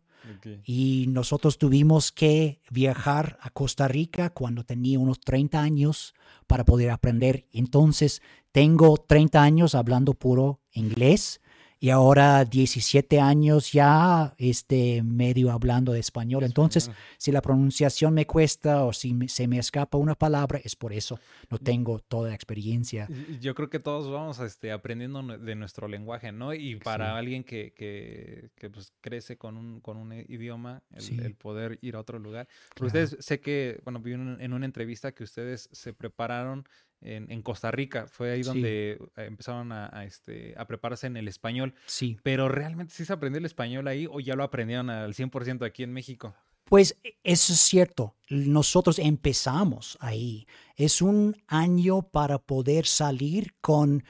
Y 0.63 1.05
nosotros 1.10 1.58
tuvimos 1.58 2.12
que 2.12 2.62
viajar 2.70 3.38
a 3.41 3.50
Costa 3.50 3.88
Rica 3.88 4.29
cuando 4.29 4.63
tenía 4.63 5.00
unos 5.00 5.20
30 5.20 5.62
años 5.62 6.13
para 6.48 6.65
poder 6.65 6.89
aprender. 6.89 7.48
Entonces, 7.51 8.22
tengo 8.51 8.98
30 8.98 9.41
años 9.41 9.75
hablando 9.75 10.13
puro 10.13 10.62
inglés 10.72 11.41
y 11.86 11.92
ahora 11.92 12.44
17 12.46 13.20
años 13.20 13.72
ya 13.72 14.34
este, 14.39 15.04
medio 15.04 15.51
hablando 15.51 15.94
de 15.94 16.00
español. 16.00 16.44
Entonces, 16.44 16.89
si 17.20 17.32
la 17.32 17.44
pronunciación 17.44 18.12
me 18.12 18.25
cuesta 18.25 18.86
o 18.86 18.92
si 18.92 19.15
se 19.27 19.48
me 19.48 19.60
escapa 19.60 19.96
una 20.00 20.15
palabra, 20.15 20.60
es 20.63 20.75
por 20.75 20.94
eso. 20.94 21.20
No 21.51 21.60
tengo 21.60 22.00
toda 22.00 22.30
la 22.30 22.34
experiencia. 22.34 23.08
Yo 23.39 23.54
creo 23.54 23.70
que 23.70 23.77
todos 23.77 24.12
vamos 24.12 24.39
este, 24.39 24.72
aprendiendo 24.72 25.22
de 25.38 25.54
nuestro 25.54 25.88
lenguaje, 25.88 26.32
¿no? 26.32 26.56
Y 26.56 26.77
para 26.77 27.15
alguien 27.15 27.44
que, 27.44 27.72
que, 27.74 28.50
que 28.56 28.72
pues, 28.72 28.92
crece 29.00 29.38
con 29.38 29.56
un, 29.56 29.80
con 29.80 29.98
un 29.98 30.12
idioma, 30.12 30.82
el, 30.89 31.36
poder 31.36 31.77
ir 31.84 31.98
a 31.98 32.00
otro 32.00 32.18
lugar. 32.18 32.48
Ustedes, 32.82 33.15
sé 33.20 33.39
que, 33.39 33.80
bueno, 33.84 34.00
vi 34.00 34.13
en 34.13 34.54
una 34.54 34.65
entrevista 34.65 35.12
que 35.12 35.24
ustedes 35.24 35.70
se 35.72 35.94
prepararon 35.94 36.65
en, 37.02 37.42
Costa 37.42 37.72
Rica. 37.72 38.08
Fue 38.08 38.32
ahí 38.32 38.42
donde 38.42 39.00
eh, 39.16 39.25
empezaron 39.25 39.72
a, 39.72 40.06
este, 40.06 40.54
a 40.58 40.66
prepararse 40.66 41.08
en 41.08 41.18
el 41.18 41.28
español. 41.28 41.75
Sí. 41.86 42.18
Pero 42.24 42.50
realmente 42.50 42.94
sí 42.94 43.06
se 43.06 43.14
aprendió 43.14 43.40
el 43.40 43.46
español 43.46 43.88
ahí 43.88 44.08
o 44.10 44.20
ya 44.20 44.36
lo 44.36 44.44
aprendieron 44.44 44.90
al 44.90 45.14
100% 45.14 45.66
aquí 45.66 45.84
en 45.84 45.94
México. 45.94 46.36
Pues 46.66 46.98
e, 47.04 47.18
eso 47.24 47.54
es 47.54 47.60
cierto. 47.60 48.16
Nosotros 48.30 49.00
empezamos 49.00 49.98
ahí. 50.02 50.48
Es 50.75 51.02
un 51.02 51.38
año 51.48 52.02
para 52.04 52.40
poder 52.40 52.86
salir 52.86 53.56
con 53.62 54.04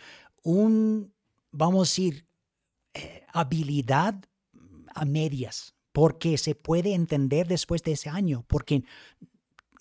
un, 0.44 1.14
vamos 1.52 1.90
a 1.90 1.92
decir, 1.92 2.26
eh, 2.94 3.26
habilidad 3.34 4.16
a 4.94 5.04
medias, 5.04 5.76
porque 5.92 6.38
se 6.38 6.56
puede 6.56 6.94
entender 6.94 7.48
después 7.48 7.84
de 7.84 7.92
ese 7.92 8.10
año, 8.10 8.46
porque 8.48 8.84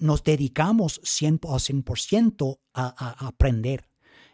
nos 0.05 0.23
dedicamos 0.23 1.01
100%, 1.03 2.59
a, 2.75 2.95
a, 2.99 3.27
aprender. 3.27 3.89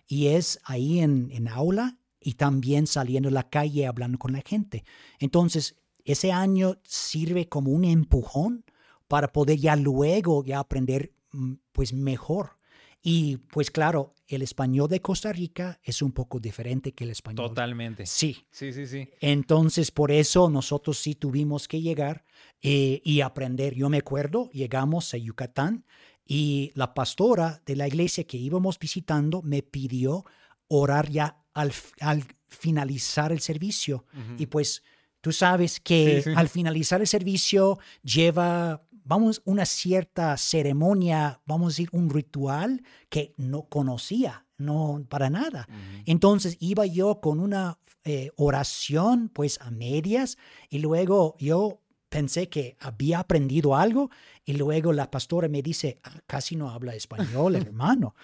Y 0.07 0.27
es 0.29 0.59
ahí 0.65 0.99
en, 0.99 1.49
aula 1.49 1.97
y 2.21 2.35
también 2.35 2.89
saliendo 2.89 3.29
a 3.29 3.33
la 3.33 3.49
calle 3.49 3.87
hablando 3.87 4.19
con 4.19 4.33
la 4.33 4.43
gente. 4.45 4.85
Entonces, 5.21 5.77
ese 6.05 6.33
año 6.33 6.79
sirve 6.83 7.49
como 7.49 7.71
un 7.71 7.85
empujón 7.85 8.65
para 9.07 9.33
poder 9.33 9.59
ya 9.59 9.77
luego 9.77 10.45
ya 10.45 10.59
aprender 10.59 11.15
mm, 11.33 11.55
pues 11.71 11.93
mejor. 11.93 12.59
Y 13.03 13.39
pues 13.39 13.71
claro, 13.71 14.15
el 14.27 14.43
español 14.43 14.89
de 14.89 15.01
Costa 15.01 15.33
Rica 15.33 15.81
es 15.83 16.03
un 16.03 16.13
poco 16.13 16.39
diferente 16.39 16.93
que 16.93 17.05
el 17.05 17.11
español. 17.11 17.49
Totalmente. 17.49 18.07
Sí. 18.07 18.47
Sí, 18.51 18.73
sí, 18.73 18.87
sí. 18.87 19.09
Entonces, 19.21 19.91
por 19.91 20.13
eso 20.13 20.51
nosotros 20.51 20.99
sí 20.99 21.15
tuvimos 21.15 21.67
que 21.67 21.81
llegar 21.81 22.25
eh, 22.63 23.01
y 23.05 23.23
aprender. 23.23 23.75
Yo 23.75 23.89
me 23.89 23.99
acuerdo, 23.99 24.51
llegamos 24.53 25.15
a 25.15 25.17
Yucatán 25.17 25.85
y 26.27 26.71
la 26.75 26.95
pastora 26.95 27.63
de 27.67 27.75
la 27.75 27.89
iglesia 27.89 28.25
que 28.25 28.37
íbamos 28.37 28.79
visitando 28.79 29.43
me 29.43 29.63
pidió 29.63 30.25
orar 30.69 31.11
ya 31.11 31.43
al, 31.55 31.73
al 32.01 32.25
finalizar 32.49 33.33
el 33.33 33.41
servicio. 33.41 34.05
Y 34.39 34.47
pues 34.47 34.83
tú 35.21 35.33
sabes 35.33 35.81
que 35.81 36.23
al 36.37 36.49
finalizar 36.49 37.01
el 37.01 37.07
servicio 37.07 37.79
lleva 38.03 38.83
vamos, 39.05 39.43
una 39.45 39.67
cierta 39.67 40.37
ceremonia, 40.37 41.41
vamos 41.47 41.67
a 41.67 41.71
decir, 41.73 41.89
un 41.93 42.11
ritual 42.11 42.83
que 43.09 43.35
no 43.37 43.63
conocía, 43.65 44.47
no 44.59 45.05
para 45.09 45.31
nada. 45.31 45.69
Entonces 46.07 46.57
iba 46.61 46.87
yo 46.87 47.21
con 47.21 47.41
una 47.41 47.79
eh, 48.05 48.31
oración, 48.37 49.29
pues 49.29 49.61
a 49.61 49.71
medias, 49.71 50.39
y 50.69 50.79
luego 50.79 51.37
yo 51.39 51.81
pensé 52.09 52.49
que 52.49 52.77
había 52.81 53.21
aprendido 53.21 53.77
algo, 53.77 54.11
y 54.45 54.55
luego 54.55 54.93
la 54.93 55.11
pastora 55.11 55.49
me 55.49 55.63
dice, 55.63 56.01
ah, 56.03 56.21
casi 56.27 56.57
no 56.57 56.71
habla 56.71 56.95
español, 56.95 57.57
hermano. 57.57 58.15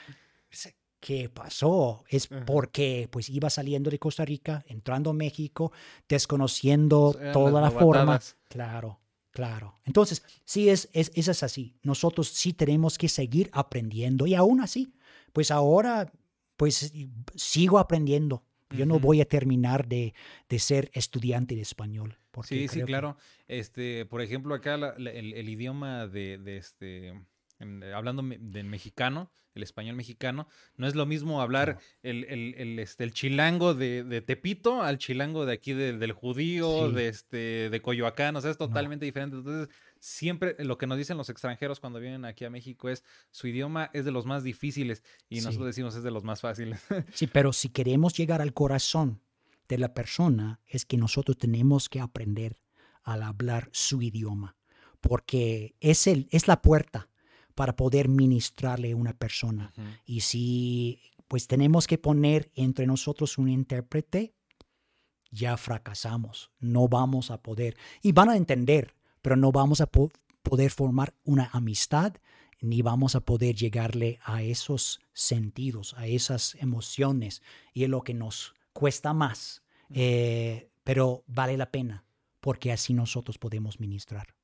¿Qué 0.98 1.28
pasó? 1.28 2.04
Es 2.08 2.26
porque 2.46 3.08
pues 3.12 3.28
iba 3.28 3.48
saliendo 3.48 3.90
de 3.90 3.98
Costa 3.98 4.24
Rica, 4.24 4.64
entrando 4.66 5.10
a 5.10 5.12
México, 5.12 5.70
desconociendo 6.08 7.16
toda 7.32 7.60
la 7.60 7.70
forma. 7.70 8.18
Claro. 8.48 8.98
Claro. 9.36 9.78
Entonces, 9.84 10.22
sí, 10.46 10.70
es, 10.70 10.88
es, 10.94 11.12
es 11.14 11.42
así. 11.42 11.76
Nosotros 11.82 12.28
sí 12.28 12.54
tenemos 12.54 12.96
que 12.96 13.06
seguir 13.06 13.50
aprendiendo 13.52 14.26
y 14.26 14.34
aún 14.34 14.62
así, 14.62 14.94
pues 15.34 15.50
ahora, 15.50 16.10
pues 16.56 16.94
sigo 17.34 17.78
aprendiendo. 17.78 18.46
Yo 18.70 18.86
no 18.86 18.98
voy 18.98 19.20
a 19.20 19.26
terminar 19.26 19.86
de, 19.86 20.14
de, 20.48 20.58
ser 20.58 20.90
estudiante 20.94 21.54
de 21.54 21.60
español. 21.60 22.18
Sí, 22.44 22.66
sí, 22.66 22.80
claro. 22.80 23.18
Este, 23.46 24.06
por 24.06 24.22
ejemplo, 24.22 24.54
acá 24.54 24.94
el, 24.96 25.06
el, 25.06 25.48
idioma 25.50 26.06
de, 26.06 26.38
de 26.38 26.56
este 26.56 27.12
eh, 27.58 27.92
hablando 27.94 28.22
del 28.22 28.66
mexicano, 28.66 29.30
el 29.54 29.62
español 29.62 29.96
mexicano, 29.96 30.46
no 30.76 30.86
es 30.86 30.94
lo 30.94 31.06
mismo 31.06 31.40
hablar 31.40 31.78
el, 32.02 32.24
el, 32.24 32.78
este, 32.78 33.04
el 33.04 33.12
chilango 33.12 33.74
de, 33.74 34.22
Tepito 34.26 34.82
al 34.82 34.98
chilango 34.98 35.46
de 35.46 35.54
aquí 35.54 35.72
del 35.72 36.12
judío, 36.12 36.90
de, 36.92 37.08
este, 37.08 37.70
de 37.70 37.82
Coyoacán, 37.82 38.36
o 38.36 38.40
sea, 38.40 38.50
es 38.50 38.58
totalmente 38.58 39.06
diferente. 39.06 39.36
Entonces, 39.36 39.74
siempre 39.98 40.54
lo 40.58 40.76
que 40.76 40.86
nos 40.86 40.98
dicen 40.98 41.16
los 41.16 41.30
extranjeros 41.30 41.80
cuando 41.80 41.98
vienen 41.98 42.24
aquí 42.26 42.44
a 42.44 42.50
México 42.50 42.88
es 42.88 43.02
su 43.30 43.48
idioma 43.48 43.90
es 43.94 44.04
de 44.04 44.12
los 44.12 44.26
más 44.26 44.44
difíciles 44.44 45.02
y 45.28 45.40
nosotros 45.40 45.66
decimos 45.66 45.96
es 45.96 46.02
de 46.02 46.10
los 46.10 46.24
más 46.24 46.40
fáciles. 46.40 46.80
Sí, 47.14 47.26
pero 47.26 47.52
si 47.52 47.70
queremos 47.70 48.14
llegar 48.14 48.42
al 48.42 48.52
corazón 48.52 49.22
de 49.68 49.78
la 49.78 49.94
persona, 49.94 50.60
es 50.66 50.84
que 50.84 50.96
nosotros 50.96 51.38
tenemos 51.38 51.88
que 51.88 52.00
aprender 52.00 52.60
a 53.02 53.14
hablar 53.14 53.70
su 53.72 54.02
idioma, 54.02 54.56
porque 55.00 55.74
es, 55.80 56.06
el, 56.06 56.28
es 56.30 56.46
la 56.46 56.60
puerta 56.60 57.08
para 57.56 57.74
poder 57.74 58.08
ministrarle 58.08 58.92
a 58.92 58.96
una 58.96 59.14
persona. 59.14 59.72
Y 60.04 60.20
si 60.20 61.00
pues 61.26 61.48
tenemos 61.48 61.88
que 61.88 61.98
poner 61.98 62.52
entre 62.54 62.86
nosotros 62.86 63.38
un 63.38 63.48
intérprete, 63.48 64.34
ya 65.32 65.56
fracasamos, 65.56 66.52
no 66.60 66.86
vamos 66.86 67.30
a 67.30 67.42
poder. 67.42 67.76
Y 68.02 68.12
van 68.12 68.28
a 68.28 68.36
entender, 68.36 68.94
pero 69.22 69.36
no 69.36 69.50
vamos 69.50 69.80
a 69.80 69.86
poder 69.86 70.70
formar 70.70 71.14
una 71.24 71.50
amistad, 71.52 72.14
ni 72.60 72.82
vamos 72.82 73.16
a 73.16 73.20
poder 73.20 73.56
llegarle 73.56 74.20
a 74.22 74.42
esos 74.42 75.00
sentidos, 75.14 75.94
a 75.96 76.06
esas 76.06 76.56
emociones. 76.56 77.42
Y 77.72 77.84
es 77.84 77.90
lo 77.90 78.02
que 78.02 78.14
nos 78.14 78.54
cuesta 78.74 79.14
más, 79.14 79.62
eh, 79.90 80.70
pero 80.84 81.24
vale 81.26 81.56
la 81.56 81.70
pena, 81.72 82.04
porque 82.40 82.70
así 82.70 82.92
nosotros 82.92 83.38
podemos 83.38 83.80
ministrar. 83.80 84.35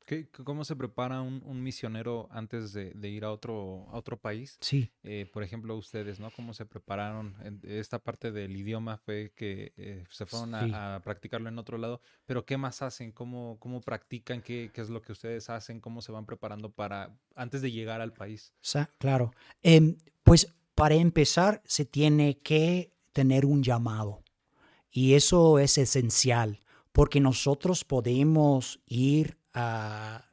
¿Cómo 0.44 0.64
se 0.64 0.76
prepara 0.76 1.20
un, 1.20 1.62
misionero 1.62 2.28
antes 2.30 2.72
de, 2.72 3.08
ir 3.08 3.24
a 3.24 3.32
otro, 3.32 3.86
a 3.90 3.96
otro 3.96 4.16
país? 4.16 4.58
Sí. 4.60 4.90
Eh, 5.02 5.28
por 5.32 5.42
ejemplo, 5.42 5.76
ustedes, 5.76 6.20
¿no? 6.20 6.30
¿Cómo 6.30 6.54
se 6.54 6.66
prepararon? 6.66 7.34
Esta 7.62 7.98
parte 7.98 8.32
del 8.32 8.56
idioma 8.56 8.98
fue 8.98 9.32
que 9.34 9.72
eh, 9.76 10.04
se 10.10 10.26
fueron 10.26 10.54
a, 10.54 11.00
practicarlo 11.04 11.48
en 11.48 11.58
otro 11.58 11.78
lado, 11.78 12.00
pero 12.26 12.44
¿qué 12.44 12.56
más 12.56 12.82
hacen? 12.82 13.12
¿Cómo, 13.12 13.56
cómo 13.60 13.80
practican? 13.80 14.42
¿Qué, 14.42 14.70
¿Qué, 14.72 14.80
es 14.80 14.90
lo 14.90 15.02
que 15.02 15.12
ustedes 15.12 15.48
hacen? 15.50 15.80
¿Cómo 15.80 16.02
se 16.02 16.12
van 16.12 16.26
preparando 16.26 16.70
para 16.70 17.16
antes 17.34 17.62
de 17.62 17.70
llegar 17.70 18.00
al 18.00 18.12
país? 18.12 18.52
claro. 18.98 19.32
Em, 19.62 19.96
pues 20.22 20.52
para 20.74 20.94
empezar, 20.94 21.62
se 21.64 21.84
tiene 21.84 22.38
que 22.38 22.92
tener 23.12 23.44
un 23.44 23.62
llamado. 23.62 24.22
Y 24.90 25.14
eso 25.14 25.58
es 25.58 25.78
esencial, 25.78 26.60
porque 26.92 27.20
nosotros 27.20 27.84
podemos 27.84 28.80
ir 28.86 29.38
a, 29.54 30.28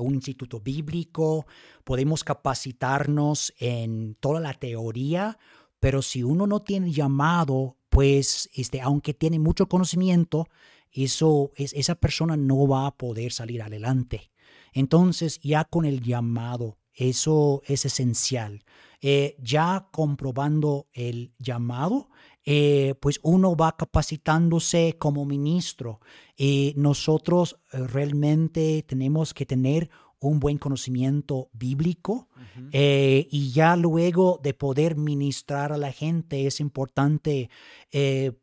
un 0.00 0.14
instituto 0.14 0.60
bíblico, 0.60 1.46
podemos 1.84 2.24
capacitarnos 2.24 3.52
en 3.58 4.14
toda 4.14 4.40
la 4.40 4.54
teoría, 4.54 5.38
pero 5.78 6.00
si 6.00 6.22
uno 6.22 6.46
no 6.46 6.60
tiene 6.60 6.90
llamado, 6.90 7.76
pues 7.90 8.48
este, 8.54 8.80
aunque 8.80 9.12
tiene 9.12 9.38
mucho 9.38 9.68
conocimiento, 9.68 10.48
eso, 10.90 11.52
es, 11.54 11.74
esa 11.74 11.96
persona 11.96 12.38
no 12.38 12.66
va 12.66 12.86
a 12.86 12.96
poder 12.96 13.30
salir 13.30 13.60
adelante. 13.60 14.30
Entonces, 14.72 15.38
ya 15.40 15.64
con 15.64 15.84
el 15.84 16.00
llamado, 16.00 16.78
eso 16.98 17.62
es 17.66 17.84
esencial. 17.84 18.64
Eh, 19.00 19.36
ya 19.40 19.88
comprobando 19.92 20.88
el 20.92 21.32
llamado, 21.38 22.10
eh, 22.44 22.96
pues 23.00 23.20
uno 23.22 23.54
va 23.54 23.76
capacitándose 23.76 24.96
como 24.98 25.24
ministro. 25.24 26.00
y 26.36 26.74
nosotros 26.76 27.60
eh, 27.72 27.78
realmente 27.78 28.84
tenemos 28.88 29.34
que 29.34 29.46
tener 29.46 29.88
un 30.20 30.40
buen 30.40 30.58
conocimiento 30.58 31.48
bíblico 31.52 32.28
y 32.72 33.52
ya 33.52 33.76
luego 33.76 34.40
de 34.42 34.52
poder 34.52 34.96
ministrar 34.96 35.72
a 35.72 35.76
la 35.76 35.92
gente 35.92 36.48
es 36.48 36.58
importante 36.58 37.50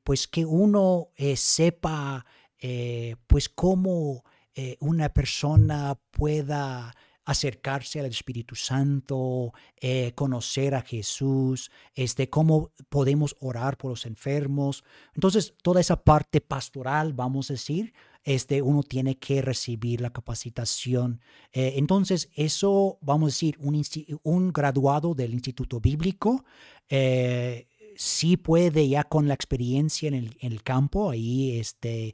pues 0.05 0.29
que 0.29 0.45
uno 0.45 1.09
sepa 1.35 2.25
pues 3.27 3.50
cómo 3.50 4.24
una 4.79 5.09
persona 5.09 6.00
pueda 6.12 6.95
acercarse 7.25 8.00
al 8.00 8.05
Espíritu 8.05 8.55
Santo, 8.55 9.51
eh, 9.82 10.13
conocer 10.13 10.75
a 10.75 10.82
Jesús, 10.82 11.72
este, 11.96 12.29
cómo 12.29 12.72
podemos 12.89 13.36
orar 13.39 13.77
por 13.77 13.89
los 13.89 14.05
enfermos. 14.05 14.84
Entonces, 15.15 15.55
toda 15.62 15.82
esa 15.82 16.03
parte 16.03 16.39
pastoral, 16.39 17.13
vamos 17.13 17.50
a 17.50 17.53
decir, 17.53 17.94
este, 18.24 18.62
uno 18.62 18.84
tiene 18.84 19.17
que 19.17 19.41
recibir 19.41 20.01
la 20.01 20.12
capacitación. 20.12 21.20
Eh, 21.51 21.74
entonces, 21.77 22.29
eso, 22.36 23.00
vamos 23.01 23.27
a 23.27 23.34
decir, 23.34 23.58
un, 23.60 23.82
un 24.24 24.53
graduado 24.53 25.15
del 25.15 25.34
Instituto 25.34 25.79
Bíblico, 25.79 26.46
eh, 26.89 27.65
sí 27.98 28.38
puede 28.38 28.88
ya 28.88 29.03
con 29.03 29.27
la 29.27 29.34
experiencia 29.34 30.10
en 30.10 30.32
el, 30.39 30.63
campo, 30.63 31.10
ahí 31.10 31.58
este, 31.58 32.13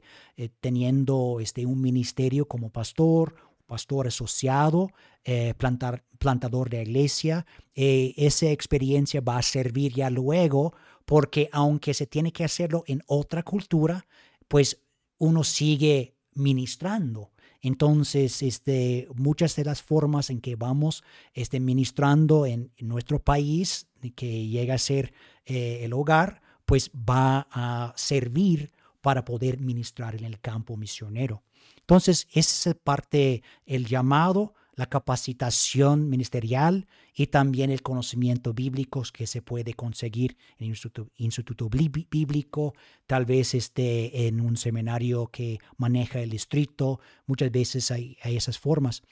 teniendo 0.60 1.38
este, 1.40 1.66
un 1.66 1.80
ministerio 1.80 2.46
como 2.46 2.70
pastor 2.70 3.34
pastor 3.66 4.08
asociado, 4.08 4.90
eh, 5.24 5.54
plantar, 5.56 6.04
plantador 6.18 6.70
de 6.70 6.82
iglesia. 6.82 7.46
Eh, 7.74 8.14
esa 8.16 8.50
experiencia 8.50 9.20
va 9.20 9.38
a 9.38 9.42
servir 9.42 9.94
ya 9.94 10.10
luego 10.10 10.74
porque 11.04 11.48
aunque 11.52 11.94
se 11.94 12.06
tiene 12.06 12.32
que 12.32 12.44
hacerlo 12.44 12.84
en 12.86 13.02
otra 13.06 13.42
cultura, 13.42 14.06
pues 14.48 14.80
uno 15.18 15.44
sigue 15.44 16.14
ministrando. 16.34 17.32
Entonces, 17.60 18.42
este, 18.42 19.06
muchas 19.14 19.54
de 19.54 19.64
las 19.64 19.82
formas 19.82 20.30
en 20.30 20.40
que 20.40 20.56
vamos 20.56 21.04
este, 21.32 21.60
ministrando 21.60 22.44
en, 22.44 22.72
nuestro 22.78 23.20
país, 23.20 23.88
que 24.16 24.48
llega 24.48 24.74
a 24.74 24.78
ser 24.78 25.12
eh, 25.46 25.80
el 25.82 25.92
hogar, 25.92 26.42
pues 26.64 26.90
va 26.90 27.46
a 27.52 27.92
servir 27.96 28.72
para 29.00 29.24
poder 29.24 29.60
ministrar 29.60 30.16
en 30.16 30.24
el 30.24 30.40
campo 30.40 30.76
misionero. 30.76 31.42
Entonces, 31.82 32.26
esa 32.32 32.70
es 32.70 32.76
parte, 32.76 33.42
el 33.66 33.86
llamado, 33.86 34.54
la 34.74 34.86
capacitación 34.86 36.08
ministerial 36.08 36.86
y 37.14 37.26
también 37.26 37.70
el 37.70 37.82
conocimiento 37.82 38.54
bíblico 38.54 39.02
que 39.12 39.26
se 39.26 39.42
puede 39.42 39.74
conseguir 39.74 40.36
en 40.58 40.64
el 40.64 40.76
instituto, 41.18 41.68
bíblico, 41.68 42.74
tal 43.06 43.26
vez 43.26 43.54
esté 43.54 44.26
en 44.26 44.40
un 44.40 44.56
seminario 44.56 45.26
que 45.26 45.58
maneja 45.76 46.20
el 46.20 46.30
distrito, 46.30 47.00
muchas 47.26 47.50
veces 47.50 47.90
hay, 47.90 48.16
esas 48.24 48.58
formas. 48.58 49.02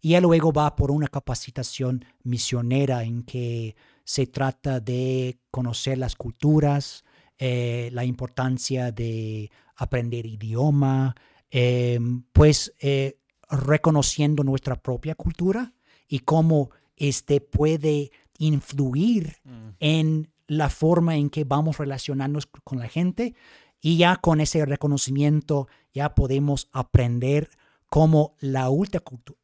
Y 0.00 0.18
luego 0.20 0.52
va 0.52 0.74
por 0.74 0.90
una 0.90 1.08
capacitación 1.08 2.06
misionera 2.22 3.04
en 3.04 3.22
que 3.22 3.76
se 4.04 4.26
trata 4.26 4.80
de 4.80 5.38
conocer 5.50 5.98
las 5.98 6.16
culturas, 6.16 7.04
eh, 7.38 7.90
la 7.92 8.06
importancia 8.06 8.90
de 8.90 9.50
aprender 9.76 10.24
idioma, 10.24 11.14
Em, 11.50 12.22
pues 12.32 12.72
eh, 12.78 13.18
reconociendo 13.50 14.44
nuestra 14.44 14.76
propia 14.76 15.16
cultura 15.16 15.72
y 16.06 16.20
cómo 16.20 16.70
este 16.96 17.40
puede 17.40 18.12
influir 18.38 19.38
mm. 19.42 19.68
en 19.80 20.32
la 20.46 20.70
forma 20.70 21.16
en 21.16 21.28
que 21.28 21.42
vamos 21.42 21.78
relacionarnos 21.78 22.46
con 22.46 22.78
la 22.78 22.88
gente 22.88 23.34
y 23.80 23.96
ya 23.96 24.16
con 24.16 24.40
ese 24.40 24.64
reconocimiento 24.64 25.66
ya 25.92 26.14
podemos 26.14 26.68
aprender 26.72 27.50
cómo 27.88 28.36
la 28.38 28.68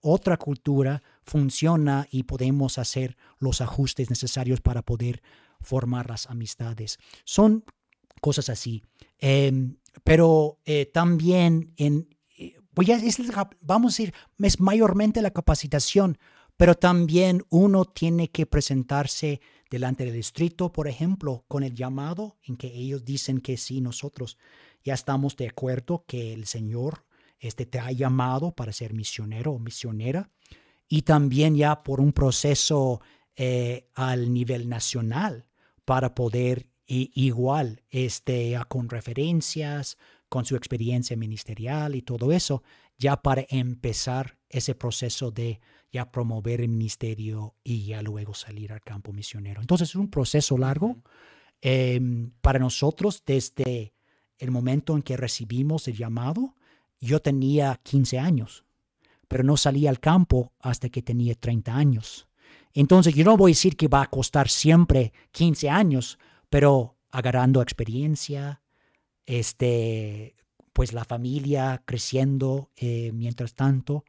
otra 0.00 0.36
cultura 0.36 1.02
funciona 1.24 2.06
y 2.10 2.22
podemos 2.22 2.78
hacer 2.78 3.16
los 3.38 3.60
ajustes 3.60 4.10
necesarios 4.10 4.60
para 4.60 4.82
poder 4.82 5.22
formar 5.60 6.08
las 6.08 6.28
amistades. 6.28 6.98
Son 7.24 7.64
cosas 8.20 8.48
así. 8.48 8.82
Em, 9.18 9.76
pero 10.04 10.60
eh, 10.64 10.86
también 10.86 11.72
en, 11.76 12.08
eh, 12.38 12.54
pues 12.74 12.86
ya 12.88 12.98
vamos 13.60 13.92
a 13.92 14.02
decir, 14.02 14.14
es 14.38 14.60
mayormente 14.60 15.22
la 15.22 15.30
capacitación, 15.30 16.18
pero 16.56 16.74
también 16.74 17.44
uno 17.50 17.84
tiene 17.84 18.28
que 18.28 18.46
presentarse 18.46 19.40
delante 19.70 20.04
del 20.04 20.14
distrito, 20.14 20.72
por 20.72 20.88
ejemplo, 20.88 21.44
con 21.48 21.62
el 21.62 21.74
llamado 21.74 22.38
en 22.44 22.56
que 22.56 22.68
ellos 22.68 23.04
dicen 23.04 23.40
que 23.40 23.56
sí, 23.56 23.80
nosotros 23.80 24.38
ya 24.84 24.94
estamos 24.94 25.36
de 25.36 25.48
acuerdo 25.48 26.04
que 26.06 26.32
el 26.32 26.46
Señor 26.46 27.04
este, 27.38 27.66
te 27.66 27.78
ha 27.78 27.92
llamado 27.92 28.52
para 28.52 28.72
ser 28.72 28.94
misionero 28.94 29.52
o 29.52 29.58
misionera, 29.58 30.30
y 30.88 31.02
también 31.02 31.56
ya 31.56 31.82
por 31.82 32.00
un 32.00 32.12
proceso 32.12 33.00
eh, 33.34 33.90
al 33.94 34.32
nivel 34.32 34.68
nacional 34.68 35.46
para 35.84 36.14
poder 36.14 36.66
y 36.86 37.10
igual 37.14 37.82
este, 37.90 38.58
con 38.68 38.88
referencias, 38.88 39.98
con 40.28 40.44
su 40.44 40.56
experiencia 40.56 41.16
ministerial 41.16 41.94
y 41.94 42.02
todo 42.02 42.32
eso, 42.32 42.62
ya 42.98 43.16
para 43.22 43.44
empezar 43.48 44.38
ese 44.48 44.74
proceso 44.74 45.30
de 45.30 45.60
ya 45.92 46.10
promover 46.10 46.60
el 46.60 46.68
ministerio 46.68 47.54
y 47.62 47.84
ya 47.86 48.02
luego 48.02 48.34
salir 48.34 48.72
al 48.72 48.80
campo 48.80 49.12
misionero. 49.12 49.60
Entonces 49.60 49.90
es 49.90 49.94
un 49.96 50.10
proceso 50.10 50.56
largo 50.58 50.96
em, 51.60 52.30
para 52.40 52.58
nosotros 52.58 53.22
desde 53.24 53.94
el 54.38 54.50
momento 54.50 54.94
en 54.94 55.02
que 55.02 55.16
recibimos 55.16 55.88
el 55.88 55.96
llamado. 55.96 56.54
Yo 57.00 57.20
tenía 57.20 57.80
15 57.82 58.18
años, 58.18 58.64
pero 59.28 59.42
no 59.42 59.56
salí 59.56 59.86
al 59.86 60.00
campo 60.00 60.52
hasta 60.60 60.88
que 60.88 61.02
tenía 61.02 61.34
30 61.34 61.74
años. 61.74 62.28
Entonces 62.72 63.14
yo 63.14 63.24
no 63.24 63.36
voy 63.36 63.52
a 63.52 63.54
decir 63.54 63.76
que 63.76 63.88
va 63.88 64.02
a 64.02 64.10
costar 64.10 64.48
siempre 64.48 65.12
15 65.32 65.70
años, 65.70 66.18
pero 66.50 66.96
agarrando 67.10 67.62
experiencia, 67.62 68.62
este, 69.24 70.36
pues 70.72 70.92
la 70.92 71.04
familia 71.04 71.82
creciendo 71.86 72.70
eh, 72.76 73.10
mientras 73.12 73.54
tanto 73.54 74.04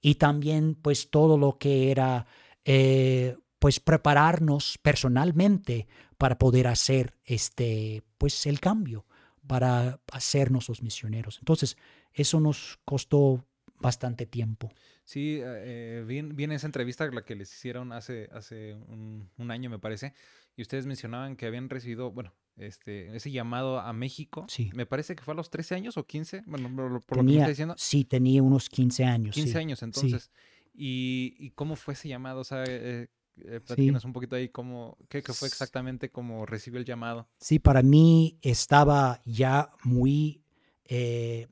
y 0.00 0.14
también 0.14 0.74
pues 0.74 1.10
todo 1.10 1.36
lo 1.36 1.58
que 1.58 1.90
era 1.90 2.26
eh, 2.64 3.36
pues 3.58 3.80
prepararnos 3.80 4.78
personalmente 4.82 5.88
para 6.18 6.38
poder 6.38 6.68
hacer 6.68 7.18
este 7.24 8.02
pues 8.18 8.46
el 8.46 8.60
cambio 8.60 9.04
para 9.46 10.00
hacernos 10.12 10.68
los 10.68 10.82
misioneros. 10.82 11.38
Entonces 11.38 11.76
eso 12.12 12.38
nos 12.38 12.78
costó 12.84 13.44
bastante 13.80 14.24
tiempo 14.24 14.70
Sí, 15.04 15.40
eh, 15.42 16.04
bien, 16.06 16.52
esa 16.52 16.66
entrevista 16.66 17.06
la 17.10 17.24
que 17.24 17.34
les 17.34 17.52
hicieron 17.52 17.92
hace, 17.92 18.28
hace 18.32 18.74
un, 18.74 19.28
un, 19.36 19.50
año, 19.50 19.68
me 19.68 19.78
parece, 19.78 20.14
y 20.56 20.62
ustedes 20.62 20.86
mencionaban 20.86 21.36
que 21.36 21.46
habían 21.46 21.68
recibido, 21.68 22.12
bueno, 22.12 22.32
este, 22.56 23.14
ese 23.16 23.30
llamado 23.30 23.80
a 23.80 23.92
México. 23.92 24.46
Sí. 24.48 24.70
Me 24.74 24.86
parece 24.86 25.16
que 25.16 25.22
fue 25.22 25.32
a 25.32 25.36
los 25.36 25.50
13 25.50 25.74
años 25.74 25.96
o 25.96 26.06
15, 26.06 26.42
bueno, 26.46 26.70
por, 26.74 26.90
lo 26.90 27.00
que 27.00 27.22
me 27.22 27.36
está 27.36 27.48
diciendo. 27.48 27.74
Sí, 27.78 28.04
tenía 28.04 28.42
unos 28.42 28.68
15 28.68 29.04
años. 29.04 29.34
15 29.34 29.58
años, 29.58 29.82
entonces. 29.82 30.30
Y, 30.74 31.50
cómo 31.50 31.76
fue 31.76 31.94
ese 31.94 32.08
llamado? 32.08 32.40
O 32.40 32.44
sea, 32.44 32.64
eh, 32.66 33.08
eh 33.36 33.60
un 34.04 34.12
poquito 34.12 34.36
ahí 34.36 34.48
cómo, 34.48 34.96
qué, 35.08 35.22
fue 35.22 35.48
exactamente 35.48 36.10
cómo 36.10 36.46
recibió 36.46 36.78
el 36.78 36.86
llamado. 36.86 37.28
Sí, 37.40 37.58
para 37.58 37.82
mí 37.82 38.38
estaba 38.42 39.22
ya 39.24 39.72
muy 39.84 40.42
eh, 40.84 41.48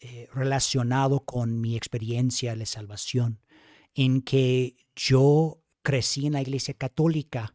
eh, 0.00 0.28
relacionado 0.32 1.20
con 1.20 1.60
mi 1.60 1.76
experiencia 1.76 2.54
de 2.54 2.66
salvación, 2.66 3.40
en 3.94 4.22
que 4.22 4.76
yo 4.94 5.62
crecí 5.82 6.26
en 6.26 6.34
la 6.34 6.42
iglesia 6.42 6.74
católica 6.74 7.54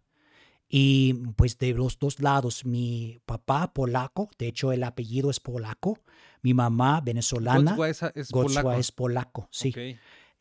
y 0.67 1.13
pues 1.36 1.58
de 1.60 1.73
los 1.73 1.99
dos 1.99 2.19
lados, 2.19 2.65
mi 2.65 3.21
papá 3.25 3.73
polaco, 3.73 4.29
de 4.39 4.47
hecho 4.47 4.71
el 4.71 4.84
apellido 4.84 5.29
es 5.29 5.39
polaco, 5.39 5.99
mi 6.41 6.53
mamá 6.53 6.99
venezolana, 6.99 7.77
es, 7.88 8.01
es, 8.15 8.29
polaco. 8.29 8.73
es 8.73 8.91
polaco, 8.91 9.47
sí. 9.51 9.73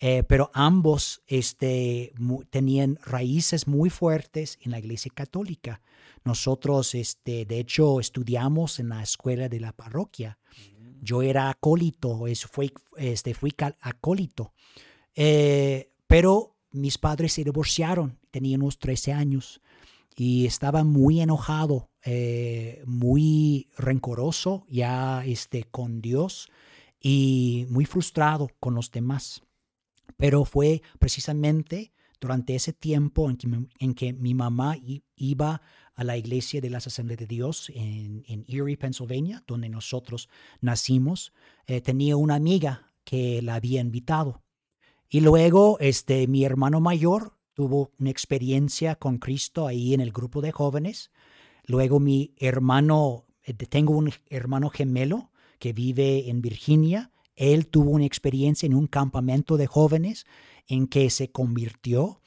Eh, 0.04 0.24
pero 0.24 0.50
ambos 0.52 1.22
este, 1.28 2.12
tenían 2.50 2.98
raíces 3.04 3.68
muy 3.68 3.88
fuertes 3.88 4.58
en 4.62 4.72
la 4.72 4.80
iglesia 4.80 5.12
católica. 5.14 5.80
Nosotros, 6.24 6.96
este, 6.96 7.44
de 7.44 7.60
hecho, 7.60 8.00
estudiamos 8.00 8.80
en 8.80 8.88
la 8.88 9.02
escuela 9.02 9.48
de 9.48 9.60
la 9.60 9.72
parroquia. 9.72 10.38
Yo 11.02 11.20
era 11.20 11.50
acólito, 11.50 12.28
eso 12.28 12.48
fue, 12.50 12.72
este, 12.96 13.34
fui 13.34 13.52
acólito. 13.80 14.52
Eh, 15.16 15.90
pero 16.06 16.56
mis 16.70 16.96
padres 16.96 17.32
se 17.32 17.42
divorciaron, 17.42 18.20
tenía 18.30 18.56
unos 18.56 18.78
13 18.78 19.12
años 19.12 19.60
y 20.16 20.46
estaba 20.46 20.84
muy 20.84 21.20
enojado, 21.20 21.90
eh, 22.04 22.82
muy 22.86 23.68
rencoroso 23.76 24.64
ya 24.68 25.24
este, 25.26 25.64
con 25.64 26.00
Dios 26.00 26.48
y 27.00 27.66
muy 27.68 27.84
frustrado 27.84 28.50
con 28.60 28.74
los 28.74 28.92
demás. 28.92 29.42
Pero 30.16 30.44
fue 30.44 30.82
precisamente 31.00 31.92
durante 32.20 32.54
ese 32.54 32.72
tiempo 32.72 33.28
en 33.28 33.36
que, 33.36 33.48
en 33.80 33.94
que 33.94 34.12
mi 34.12 34.34
mamá 34.34 34.76
iba 35.16 35.62
a 35.94 36.04
la 36.04 36.16
iglesia 36.16 36.60
de 36.60 36.70
las 36.70 36.86
Asambleas 36.86 37.18
de 37.18 37.26
Dios 37.26 37.70
en, 37.74 38.24
Erie, 38.48 38.76
Pennsylvania, 38.76 39.42
donde 39.46 39.68
nosotros 39.68 40.28
nacimos. 40.60 41.32
Eh, 41.66 41.80
tenía 41.80 42.16
una 42.16 42.34
amiga 42.34 42.92
que 43.04 43.42
la 43.42 43.56
había 43.56 43.80
invitado. 43.80 44.42
Y 45.08 45.20
luego 45.20 45.78
este, 45.80 46.26
mi 46.26 46.44
hermano 46.44 46.80
mayor 46.80 47.36
tuvo 47.54 47.92
una 47.98 48.10
experiencia 48.10 48.96
con 48.96 49.18
Cristo 49.18 49.66
ahí 49.66 49.92
en 49.92 50.00
el 50.00 50.12
grupo 50.12 50.40
de 50.40 50.52
jóvenes. 50.52 51.10
Luego 51.66 52.00
mi 52.00 52.34
hermano, 52.38 53.26
eh, 53.44 53.52
tengo 53.52 53.94
un 53.94 54.10
hermano 54.30 54.70
gemelo 54.70 55.30
que 55.58 55.72
vive 55.72 56.30
en 56.30 56.40
Virginia. 56.40 57.12
Él 57.36 57.66
tuvo 57.66 57.90
una 57.90 58.06
experiencia 58.06 58.66
en 58.66 58.74
un 58.74 58.86
campamento 58.86 59.56
de 59.56 59.66
jóvenes 59.66 60.26
en 60.66 60.86
que 60.86 61.10
se 61.10 61.30
convirtió 61.30 62.21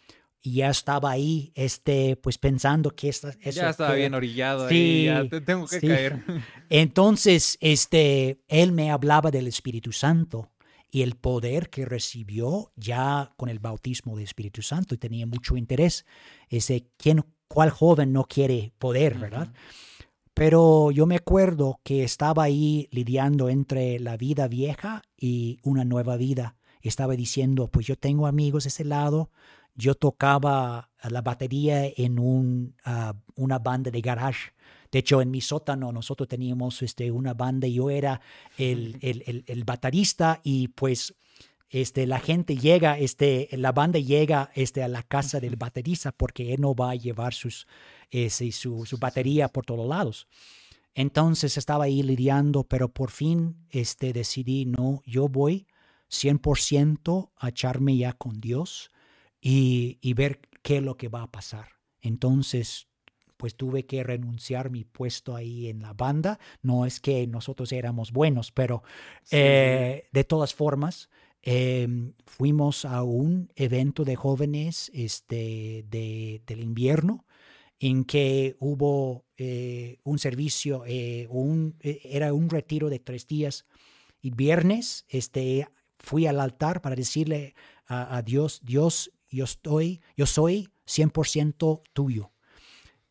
y 0.45 0.53
ya 0.53 0.69
estaba 0.69 1.09
ahí, 1.09 1.51
este, 1.55 2.17
pues 2.17 2.37
pensando 2.37 2.91
que 2.91 3.09
esta, 3.09 3.29
eso 3.41 3.61
ya 3.61 3.71
estaba 3.71 3.95
bien 3.95 4.13
orillado 4.13 4.69
sí, 4.69 5.07
ahí, 5.07 5.29
ya 5.29 5.41
tengo 5.41 5.65
que 5.65 5.81
caer. 5.81 6.21
Entonces, 6.69 7.57
este, 7.61 8.43
él 8.47 8.71
me 8.71 8.91
hablaba 8.91 9.31
del 9.31 9.47
Espíritu 9.47 9.91
Santo 9.91 10.51
y 10.91 11.01
el 11.01 11.15
poder 11.15 11.71
que 11.71 11.85
recibió 11.85 12.71
ya 12.75 13.33
con 13.37 13.49
el 13.49 13.57
bautismo 13.57 14.15
del 14.15 14.25
Espíritu 14.25 14.61
Santo 14.61 14.93
y 14.93 14.99
tenía 14.99 15.25
mucho 15.25 15.57
interés. 15.57 16.05
Ese, 16.47 16.89
¿quién, 16.97 17.25
¿Cuál 17.47 17.71
joven 17.71 18.13
no 18.13 18.25
quiere 18.25 18.71
poder, 18.77 19.17
verdad? 19.17 19.51
Pero 20.35 20.91
yo 20.91 21.07
me 21.07 21.15
acuerdo 21.15 21.79
que 21.83 22.03
estaba 22.03 22.43
ahí 22.43 22.87
lidiando 22.91 23.49
entre 23.49 23.99
la 23.99 24.15
vida 24.15 24.47
vieja 24.47 25.01
y 25.17 25.57
una 25.63 25.85
nueva 25.85 26.17
vida. 26.17 26.55
Estaba 26.81 27.15
diciendo, 27.15 27.67
pues 27.67 27.87
yo 27.87 27.97
tengo 27.97 28.27
amigos 28.27 28.65
de 28.65 28.67
ese 28.67 28.85
lado. 28.85 29.31
Yo 29.75 29.95
tocaba 29.95 30.89
la 31.09 31.21
batería 31.21 31.85
en 31.85 32.19
un, 32.19 32.75
ah, 32.85 33.13
una 33.35 33.59
banda 33.59 33.91
de 33.91 34.01
garage. 34.01 34.53
De 34.91 34.99
hecho, 34.99 35.21
en 35.21 35.31
mi 35.31 35.41
sótano 35.41 35.91
nosotros 35.91 36.29
teníamos 36.29 36.81
este, 36.81 37.11
una 37.11 37.33
banda 37.33 37.67
y 37.67 37.73
yo 37.73 37.89
era 37.89 38.21
el, 38.57 38.97
el, 39.01 39.43
el, 39.45 39.63
baterista 39.65 40.39
y 40.43 40.69
pues 40.69 41.13
este, 41.69 42.07
la 42.07 42.19
gente 42.19 42.55
llega, 42.55 42.97
este, 42.97 43.49
la 43.51 43.73
banda 43.73 43.99
llega 43.99 44.51
este, 44.55 44.83
a 44.83 44.87
la 44.87 45.03
casa 45.03 45.39
del 45.41 45.57
baterista 45.57 46.13
porque 46.13 46.53
él 46.53 46.61
no 46.61 46.73
va 46.73 46.91
a 46.91 46.95
llevar 46.95 47.33
sus, 47.33 47.67
ese, 48.09 48.51
su, 48.53 48.85
su, 48.85 48.97
batería 48.97 49.49
por 49.49 49.65
todos 49.65 49.87
lados. 49.87 50.27
Entonces 50.93 51.57
estaba 51.57 51.85
ahí 51.85 52.01
lidiando, 52.01 52.63
pero 52.63 52.87
por 52.87 53.11
fin 53.11 53.57
este, 53.71 54.13
decidí, 54.13 54.65
no, 54.65 55.01
yo 55.05 55.27
voy 55.27 55.67
100% 56.09 57.31
a 57.35 57.49
echarme 57.49 57.97
ya 57.97 58.13
con 58.13 58.39
Dios 58.39 58.91
y, 59.47 59.99
y 60.01 60.15
ver 60.15 60.39
qué 60.63 60.77
es 60.77 60.83
lo 60.83 60.97
que 60.97 61.07
va 61.07 61.21
a 61.21 61.31
pasar. 61.31 61.67
Entonces 62.01 62.87
pues 63.37 63.55
tuve 63.55 63.85
que 63.85 64.01
renunciar 64.01 64.71
mi 64.71 64.85
puesto 64.85 65.35
ahí 65.35 65.67
en 65.67 65.81
la 65.81 65.93
banda. 65.93 66.39
No 66.63 66.85
es 66.87 66.99
que 66.99 67.27
nosotros 67.27 67.71
éramos 67.71 68.11
buenos, 68.11 68.51
pero 68.51 68.81
eh, 69.29 70.07
de 70.11 70.23
todas 70.23 70.55
formas, 70.55 71.09
em, 71.43 72.13
fuimos 72.25 72.85
a 72.85 73.03
un 73.03 73.51
evento 73.55 74.03
de 74.03 74.15
jóvenes 74.15 74.89
este, 74.95 75.85
de, 75.89 76.41
del 76.47 76.61
invierno 76.61 77.27
en 77.77 78.03
que 78.05 78.55
hubo 78.59 79.25
eh, 79.37 79.99
un 80.03 80.17
servicio, 80.17 80.83
eh, 80.87 81.27
un, 81.29 81.75
era 81.81 82.33
un 82.33 82.49
retiro 82.49 82.89
de 82.89 82.99
tres 82.99 83.27
días. 83.27 83.67
Y 84.21 84.31
viernes 84.31 85.05
este, 85.07 85.67
fui 85.99 86.25
al 86.25 86.39
altar 86.39 86.81
para 86.81 86.95
decirle 86.95 87.53
a, 87.85 88.15
a 88.15 88.21
Dios, 88.23 88.61
Dios, 88.63 89.11
yo 89.35 89.43
estoy, 89.45 90.01
yo 90.17 90.25
soy 90.25 90.69
100% 90.87 91.81
tuyo. 91.93 92.31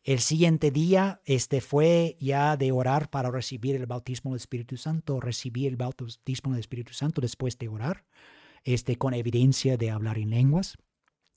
El 0.03 0.19
siguiente 0.19 0.69
día 0.69 1.19
este, 1.25 1.61
fue 1.61 2.15
ya 2.19 2.57
de 2.57 2.71
orar 2.71 3.09
para 3.09 3.31
recibir 3.31 3.75
el 3.75 3.87
bautismo 3.87 4.31
del 4.31 4.37
Espíritu 4.37 4.77
Santo, 4.77 5.19
recibí 5.19 5.65
el 5.65 5.77
bautismo 5.77 6.51
del 6.51 6.59
Espíritu 6.59 6.93
Santo 6.93 7.21
después 7.21 7.57
de 7.57 7.69
orar, 7.69 8.05
este, 8.63 8.97
con 8.97 9.15
evidencia 9.15 9.77
de 9.77 9.89
hablar 9.89 10.19
en 10.19 10.29
lenguas. 10.29 10.77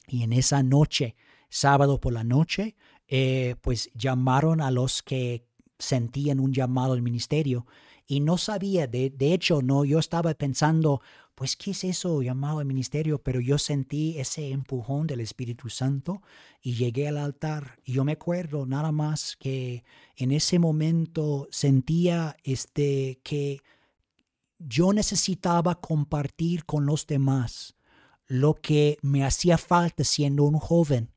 Y 0.06 0.22
en 0.22 0.34
esa 0.34 0.62
noche, 0.62 1.16
sábado 1.48 1.98
por 1.98 2.12
la 2.12 2.24
noche, 2.24 2.76
eh, 3.06 3.56
pues 3.62 3.90
llamaron 3.94 4.60
a 4.60 4.70
los 4.70 5.02
que 5.02 5.46
sentían 5.78 6.40
un 6.40 6.52
llamado 6.52 6.92
al 6.92 7.00
ministerio 7.02 7.66
y 8.10 8.20
no 8.20 8.38
sabía, 8.38 8.86
de, 8.86 9.10
de 9.10 9.34
hecho, 9.34 9.60
no, 9.60 9.84
yo 9.84 9.98
estaba 9.98 10.32
pensando, 10.32 11.02
pues, 11.34 11.56
¿qué 11.56 11.72
es 11.72 11.84
eso 11.84 12.22
llamado 12.22 12.58
al 12.58 12.64
ministerio? 12.64 13.22
Pero 13.22 13.38
yo 13.38 13.58
sentí 13.58 14.18
ese 14.18 14.50
empujón 14.50 15.06
del 15.06 15.20
Espíritu 15.20 15.68
Santo 15.68 16.22
y 16.62 16.74
llegué 16.74 17.06
al 17.06 17.18
altar. 17.18 17.78
Y 17.84 17.92
yo 17.92 18.04
me 18.04 18.12
acuerdo 18.12 18.64
nada 18.64 18.92
más 18.92 19.36
que 19.36 19.84
en 20.16 20.32
ese 20.32 20.58
momento 20.58 21.48
sentía 21.50 22.34
este, 22.44 23.20
que 23.22 23.60
yo 24.58 24.94
necesitaba 24.94 25.78
compartir 25.78 26.64
con 26.64 26.86
los 26.86 27.06
demás 27.06 27.76
lo 28.26 28.54
que 28.54 28.96
me 29.02 29.22
hacía 29.22 29.58
falta 29.58 30.02
siendo 30.02 30.44
un 30.44 30.58
joven. 30.58 31.12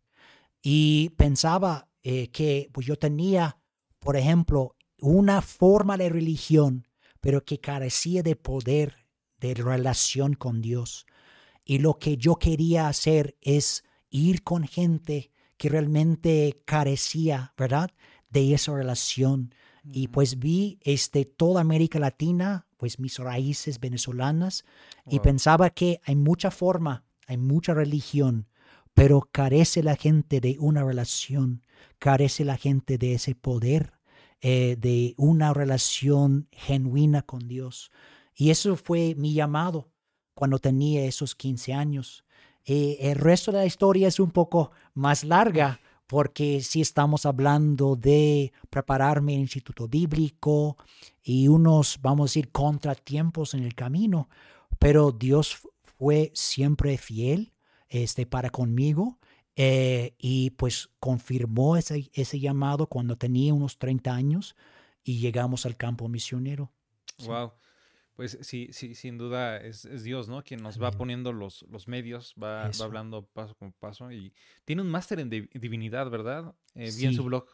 Y 0.62 1.12
pensaba 1.12 1.88
eh, 2.04 2.30
que 2.32 2.70
pues, 2.74 2.86
yo 2.86 2.98
tenía, 2.98 3.60
por 4.00 4.18
ejemplo, 4.18 4.76
una 5.02 5.42
forma 5.42 5.98
de 5.98 6.10
religión, 6.10 6.88
pero 7.20 7.44
que 7.44 7.60
carecía 7.60 8.24
de 8.24 8.36
poder 8.36 9.02
de 9.40 9.56
relación 9.56 10.36
con 10.36 10.62
Dios. 10.62 11.06
Y 11.66 11.80
lo 11.80 11.98
que 11.98 12.16
yo 12.16 12.38
quería 12.38 12.88
hacer 12.88 13.36
es 13.42 13.84
ir 14.10 14.44
con 14.44 14.66
gente 14.66 15.32
que 15.58 15.70
realmente 15.70 16.62
carecía, 16.66 17.54
¿verdad? 17.58 17.92
De 18.30 18.54
esa 18.54 18.74
relación. 18.74 19.54
Y 19.92 20.08
pues 20.08 20.40
vi 20.40 20.80
este, 20.84 21.26
toda 21.26 21.62
América 21.62 22.00
Latina, 22.00 22.68
pues 22.78 23.00
mis 23.00 23.18
raíces 23.18 23.80
venezolanas, 23.80 24.64
y 25.08 25.20
pensaba 25.20 25.72
que 25.72 26.00
hay 26.04 26.16
mucha 26.16 26.52
forma, 26.52 27.04
hay 27.28 27.38
mucha 27.38 27.74
religión, 27.74 28.48
pero 28.94 29.28
carece 29.32 29.82
la 29.82 29.96
gente 29.96 30.40
de 30.40 30.58
una 30.60 30.84
relación, 30.84 31.64
carece 31.98 32.46
la 32.46 32.58
gente 32.58 32.98
de 32.98 33.14
ese 33.14 33.34
poder, 33.34 33.94
eh, 34.42 34.76
de 34.80 35.14
una 35.18 35.54
relación 35.54 36.48
genuina 36.52 37.22
con 37.22 37.48
Dios. 37.48 37.92
Y 38.36 38.50
eso 38.50 38.76
fue 38.76 39.14
mi 39.16 39.34
llamado 39.34 39.92
cuando 40.34 40.58
tenía 40.58 41.06
esos 41.06 41.36
15 41.36 41.74
años. 41.74 42.26
Eh, 42.66 42.98
el 43.02 43.16
resto 43.16 43.52
de 43.52 43.60
la 43.60 43.66
historia 43.66 44.08
es 44.08 44.20
un 44.20 44.32
poco 44.32 44.72
más 44.96 45.24
larga 45.24 45.80
porque 46.08 46.62
si 46.62 46.82
estamos 46.82 47.26
hablando 47.26 47.96
de 47.96 48.52
prepararme 48.70 49.34
en 49.34 49.38
el 49.38 49.44
Instituto 49.44 49.88
Bíblico 49.88 50.76
y 51.24 51.48
unos, 51.48 52.00
vamos 52.02 52.24
a 52.24 52.30
decir, 52.32 52.52
contratiempos 52.52 53.54
en 53.54 53.64
el 53.64 53.76
camino, 53.76 54.28
pero 54.78 55.12
Dios 55.12 55.60
fue 56.00 56.32
siempre 56.34 56.98
fiel 56.98 57.54
este, 57.88 58.26
para 58.26 58.50
conmigo 58.50 59.20
eh, 59.56 60.16
y 60.18 60.52
pues 60.52 60.90
confirmó 61.00 61.78
ese, 61.78 62.10
ese 62.14 62.40
llamado 62.40 62.88
cuando 62.88 63.18
tenía 63.18 63.54
unos 63.54 63.78
30 63.78 64.14
años 64.14 64.56
y 65.04 65.20
llegamos 65.20 65.66
al 65.66 65.78
campo 65.78 66.08
misionero. 66.08 66.72
Wow. 67.26 67.54
Pues 68.16 68.38
sí, 68.42 68.70
sí, 68.72 68.94
sin 68.94 69.18
duda 69.18 69.58
es, 69.58 70.04
Dios, 70.04 70.30
¿no? 70.30 70.44
Quien 70.44 70.62
nos 70.62 70.82
va 70.82 70.92
poniendo 70.92 71.34
los, 71.34 71.66
los 71.70 71.88
medios, 71.88 72.36
va, 72.42 72.70
va, 72.70 72.86
hablando 72.86 73.26
paso 73.26 73.56
con 73.56 73.72
paso 73.72 74.12
y 74.12 74.34
tiene 74.66 74.82
un 74.82 74.90
máster 74.90 75.20
en 75.20 75.30
divinidad, 75.30 76.10
¿verdad? 76.10 76.54
Eh, 76.76 76.92
vi 76.96 77.06
en 77.06 77.14
su 77.16 77.24
blog. 77.24 77.46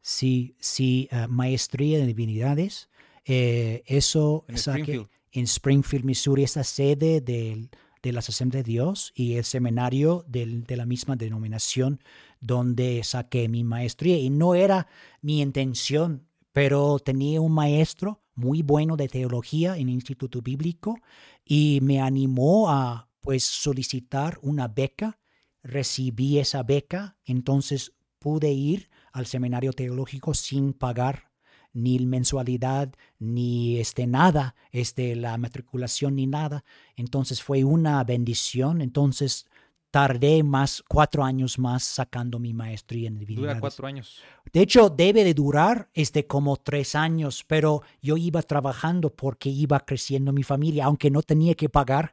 Sí, 0.00 0.56
sí, 0.60 1.08
ah, 1.10 1.26
maestría 1.28 1.98
en 1.98 2.06
divinidades. 2.06 2.88
Eh, 3.24 3.82
eso 3.86 4.44
en 4.48 4.54
Springfield. 4.54 5.08
en 5.32 5.44
Springfield, 5.44 6.04
Missouri, 6.04 6.44
esta 6.44 6.64
sede 6.64 7.20
del, 7.20 7.70
de 8.04 8.12
las 8.12 8.28
Asambleas 8.28 8.64
de 8.64 8.72
Dios 8.72 9.12
y 9.14 9.34
el 9.34 9.44
seminario 9.44 10.24
del, 10.28 10.64
de 10.64 10.76
la 10.76 10.84
misma 10.84 11.16
denominación 11.16 12.00
donde 12.40 13.02
saqué 13.02 13.48
mi 13.48 13.64
maestría. 13.64 14.18
Y 14.18 14.28
no 14.28 14.54
era 14.54 14.86
mi 15.22 15.40
intención, 15.40 16.28
pero 16.52 16.98
tenía 16.98 17.40
un 17.40 17.52
maestro 17.52 18.22
muy 18.34 18.62
bueno 18.62 18.96
de 18.96 19.08
teología 19.08 19.78
en 19.78 19.88
el 19.88 19.94
Instituto 19.94 20.42
Bíblico 20.42 20.98
y 21.44 21.78
me 21.82 22.00
animó 22.02 22.70
a 22.70 23.08
pues 23.20 23.42
solicitar 23.42 24.38
una 24.42 24.68
beca, 24.68 25.18
recibí 25.62 26.38
esa 26.38 26.62
beca, 26.62 27.16
entonces 27.24 27.94
pude 28.18 28.52
ir 28.52 28.90
al 29.12 29.24
seminario 29.24 29.72
teológico 29.72 30.34
sin 30.34 30.74
pagar 30.74 31.30
ni 31.74 31.98
mensualidad, 31.98 32.92
ni 33.18 33.78
este 33.78 34.06
nada, 34.06 34.54
este 34.70 35.14
la 35.16 35.36
matriculación 35.36 36.16
ni 36.16 36.26
nada. 36.26 36.64
Entonces 36.96 37.42
fue 37.42 37.64
una 37.64 38.02
bendición. 38.04 38.80
Entonces 38.80 39.46
tardé 39.94 40.42
más, 40.42 40.82
cuatro 40.88 41.22
años 41.22 41.56
más 41.56 41.84
sacando 41.84 42.40
mi 42.40 42.52
maestría 42.52 43.06
en 43.06 43.16
divinidades. 43.16 43.54
Dura 43.54 43.60
cuatro 43.60 43.86
años. 43.86 44.22
De 44.52 44.60
hecho, 44.60 44.90
debe 44.90 45.22
de 45.22 45.34
durar 45.34 45.88
este, 45.94 46.26
como 46.26 46.56
tres 46.56 46.96
años, 46.96 47.44
pero 47.46 47.82
yo 48.02 48.16
iba 48.16 48.42
trabajando 48.42 49.10
porque 49.10 49.50
iba 49.50 49.78
creciendo 49.78 50.32
mi 50.32 50.42
familia, 50.42 50.86
aunque 50.86 51.12
no 51.12 51.22
tenía 51.22 51.54
que 51.54 51.68
pagar 51.68 52.12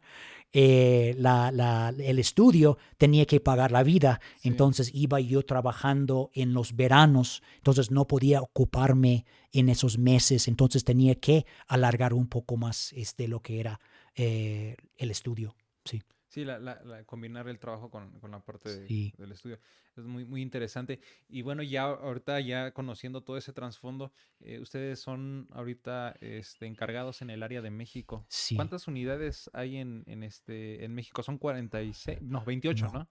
eh, 0.54 1.16
la, 1.18 1.94
el 1.98 2.20
estudio, 2.20 2.78
tenía 2.98 3.26
que 3.26 3.40
pagar 3.40 3.72
la 3.72 3.84
vida. 3.84 4.20
Entonces 4.44 4.92
iba 4.94 5.20
yo 5.20 5.44
trabajando 5.44 6.30
en 6.34 6.54
los 6.54 6.76
veranos, 6.76 7.42
entonces 7.58 7.92
no 7.92 8.08
podía 8.08 8.42
ocuparme 8.42 9.26
en 9.52 9.70
esos 9.70 9.98
meses, 9.98 10.48
entonces 10.48 10.84
tenía 10.84 11.16
que 11.16 11.46
alargar 11.68 12.14
un 12.14 12.28
poco 12.28 12.58
más 12.58 12.94
este, 12.94 13.28
lo 13.28 13.42
que 13.42 13.60
era 13.60 13.80
eh, 14.16 14.76
el 14.98 15.12
estudio. 15.12 15.56
Sí. 15.86 16.02
Sí, 16.32 16.46
la, 16.46 16.60
la, 16.60 17.04
combinar 17.04 17.50
el 17.50 17.60
trabajo 17.60 17.90
con, 17.92 18.18
con 18.22 18.32
la 18.32 18.40
parte 18.40 18.70
del 18.80 19.32
estudio. 19.34 19.60
Es 19.98 20.06
muy, 20.06 20.24
muy 20.24 20.42
interesante. 20.42 21.02
Y 21.28 21.42
bueno, 21.42 21.62
ya 21.62 21.84
ahorita, 21.84 22.40
ya 22.40 22.72
conociendo 22.72 23.22
todo 23.22 23.36
ese 23.36 23.52
trasfondo, 23.52 24.14
eh, 24.40 24.60
ustedes 24.62 25.02
son 25.02 25.50
ahorita 25.52 26.16
este, 26.22 26.68
encargados 26.68 27.22
en 27.22 27.32
el 27.32 27.44
área 27.44 27.62
de 27.62 27.70
México. 27.70 28.26
Sí. 28.30 28.56
¿Cuántas 28.56 28.88
unidades 28.88 29.50
hay 29.52 29.76
en, 29.76 30.06
en, 30.08 30.24
este, 30.24 30.86
en 30.86 30.96
México? 30.96 31.22
Son 31.22 31.38
46, 31.38 32.22
no, 32.22 32.46
28, 32.46 32.92
¿no? 32.94 33.10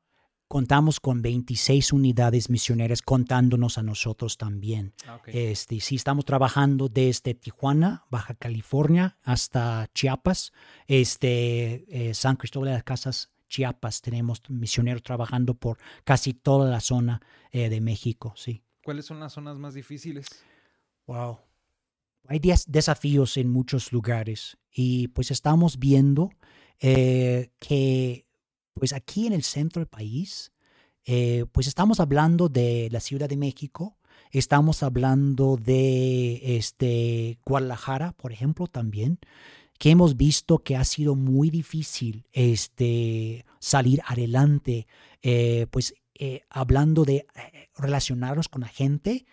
Contamos 0.51 0.99
con 0.99 1.23
26 1.23 1.93
unidades 1.93 2.51
misioneras 2.51 3.03
contándonos 3.03 3.79
a 3.79 3.85
nosotros 3.85 4.37
también. 4.37 4.95
Ah, 5.07 5.23
este, 5.27 5.79
sí, 5.79 5.95
estamos 5.95 6.25
trabajando 6.25 6.89
desde 6.89 7.35
Tijuana, 7.35 8.05
Baja 8.11 8.35
California, 8.35 9.17
hasta 9.23 9.89
Chiapas, 9.95 10.53
este, 10.89 11.85
eh, 11.89 12.15
San 12.15 12.35
Cristóbal 12.35 12.71
de 12.71 12.75
las 12.75 12.83
Casas, 12.83 13.31
Chiapas. 13.49 14.03
Tenemos 14.03 14.43
misioneros 14.49 15.05
trabajando 15.05 15.55
por 15.55 15.79
casi 16.03 16.35
toda 16.35 16.69
la 16.69 16.81
zona 16.81 17.23
eh, 17.53 17.69
de 17.69 17.81
México, 17.81 18.33
sí. 18.35 18.65
¿Cuáles 18.83 19.05
son 19.05 19.21
las 19.21 19.33
zonas 19.33 19.57
más 19.57 19.75
difíciles? 19.75 20.27
Wow. 21.07 21.39
Hay 22.27 22.41
desafíos 22.41 23.37
en 23.37 23.51
muchos 23.51 23.93
lugares 23.93 24.59
y 24.73 25.07
pues 25.09 25.31
estamos 25.31 25.79
viendo 25.79 26.31
eh, 26.81 27.53
que 27.61 28.27
pues 28.81 28.95
aquí 28.95 29.27
en 29.27 29.35
el 29.35 29.43
centro 29.43 29.81
del 29.81 29.89
país, 29.89 30.53
eh, 31.05 31.45
pues 31.53 31.67
estamos 31.67 32.01
hablando 32.01 32.49
de 32.49 32.89
la 32.91 33.01
Ciudad 33.01 33.29
de 33.29 33.37
México, 33.37 33.99
estamos 34.33 34.83
hablando 34.83 35.59
de 35.59 36.57
este, 36.57 37.39
Guadalajara, 37.45 38.13
por 38.13 38.33
ejemplo, 38.33 38.67
también, 38.69 39.19
que 39.79 39.91
hemos 39.91 40.17
visto 40.17 40.61
que 40.61 40.77
ha 40.77 40.85
sido 40.85 41.15
muy 41.15 41.51
difícil 41.51 42.25
este, 42.33 43.45
salir 43.59 44.01
adelante, 44.07 44.87
eh, 45.21 45.67
pues 45.71 45.93
eh, 46.15 46.41
hablando 46.49 47.05
de 47.05 47.27
relacionarnos 47.77 48.49
con 48.49 48.63
la 48.63 48.69
gente, 48.69 49.27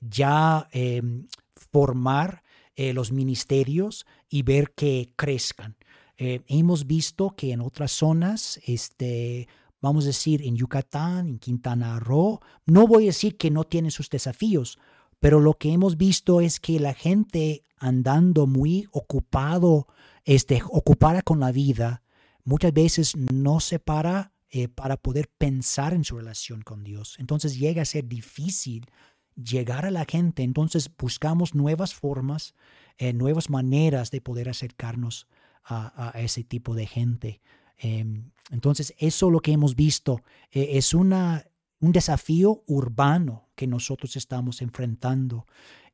ya 0.00 0.66
em, 0.72 1.26
formar 1.54 2.42
los 2.74 3.12
ministerios 3.12 4.06
y 4.30 4.42
ver 4.42 4.72
que 4.74 5.10
crezcan. 5.14 5.76
Eh, 6.18 6.42
hemos 6.48 6.86
visto 6.86 7.30
que 7.36 7.52
en 7.52 7.60
otras 7.60 7.92
zonas, 7.92 8.60
este, 8.66 9.48
vamos 9.80 10.04
a 10.04 10.08
decir, 10.08 10.42
en 10.42 10.56
Yucatán, 10.56 11.28
en 11.28 11.38
Quintana 11.38 11.98
Roo, 12.00 12.40
no 12.64 12.86
voy 12.86 13.04
a 13.04 13.06
decir 13.06 13.36
que 13.36 13.50
no 13.50 13.64
tienen 13.64 13.90
sus 13.90 14.08
desafíos, 14.08 14.78
pero 15.20 15.40
lo 15.40 15.54
que 15.54 15.72
hemos 15.72 15.96
visto 15.96 16.40
es 16.40 16.60
que 16.60 16.80
la 16.80 16.94
gente 16.94 17.62
andando 17.78 18.46
muy 18.46 18.88
ocupado, 18.92 19.86
este, 20.24 20.62
ocupada 20.70 21.22
con 21.22 21.40
la 21.40 21.52
vida, 21.52 22.02
muchas 22.44 22.72
veces 22.72 23.16
no 23.16 23.60
se 23.60 23.78
para 23.78 24.32
eh, 24.50 24.68
para 24.68 24.96
poder 24.96 25.28
pensar 25.36 25.92
en 25.92 26.04
su 26.04 26.16
relación 26.16 26.62
con 26.62 26.84
Dios. 26.84 27.16
Entonces 27.18 27.58
llega 27.58 27.82
a 27.82 27.84
ser 27.84 28.06
difícil 28.06 28.86
llegar 29.34 29.84
a 29.84 29.90
la 29.90 30.04
gente. 30.08 30.44
Entonces 30.44 30.88
buscamos 30.96 31.54
nuevas 31.54 31.94
formas, 31.94 32.54
eh, 32.96 33.12
nuevas 33.12 33.50
maneras 33.50 34.12
de 34.12 34.20
poder 34.20 34.48
acercarnos 34.48 35.26
a, 35.66 36.12
ese 36.16 36.44
tipo 36.44 36.74
de 36.74 36.86
gente. 36.86 37.40
Em, 37.78 38.30
entonces, 38.50 38.94
eso 38.98 39.30
lo 39.30 39.40
que 39.40 39.52
hemos 39.52 39.74
visto 39.74 40.22
eh, 40.50 40.70
es 40.72 40.94
una, 40.94 41.46
un 41.80 41.92
desafío 41.92 42.62
urbano 42.66 43.48
que 43.54 43.66
nosotros 43.66 44.16
estamos 44.16 44.62
enfrentando. 44.62 45.46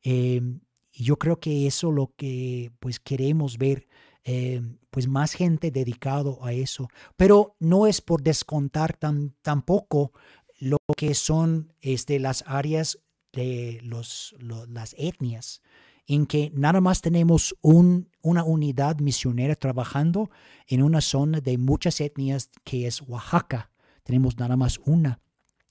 Em, 0.03 0.61
y 0.93 1.05
yo 1.05 1.19
creo 1.19 1.41
que 1.41 1.67
eso 1.67 1.91
lo 1.91 2.13
que 2.17 2.71
pues 2.81 3.01
queremos 3.01 3.57
ver, 3.57 3.89
em, 4.25 4.79
pues 4.91 5.09
más 5.09 5.33
gente 5.33 5.71
dedicado 5.71 6.45
a 6.45 6.53
eso. 6.53 6.89
Pero 7.17 7.57
no 7.59 7.87
es 7.87 8.01
por 8.01 8.23
descontar 8.23 8.99
tampoco 9.43 10.13
lo 10.59 10.77
que 10.97 11.15
son 11.15 11.73
este, 11.81 12.19
las 12.21 12.45
áreas 12.47 12.99
de 13.33 13.81
los, 13.83 14.37
las 14.69 14.95
etnias 14.99 15.63
en 16.15 16.27
que 16.27 16.53
nada 16.55 16.83
más 16.83 17.01
tenemos 17.01 17.57
un, 17.63 18.11
una 18.21 18.45
unidad 18.45 18.99
misionera 18.99 19.55
trabajando 19.55 20.31
en 20.67 20.83
una 20.83 21.01
zona 21.01 21.41
de 21.41 21.57
muchas 21.57 22.03
etnias 22.03 22.51
que 22.65 22.87
es 22.87 23.01
Oaxaca. 23.01 23.71
Tenemos 24.03 24.37
nada 24.37 24.59
más 24.59 24.79
una. 24.85 25.21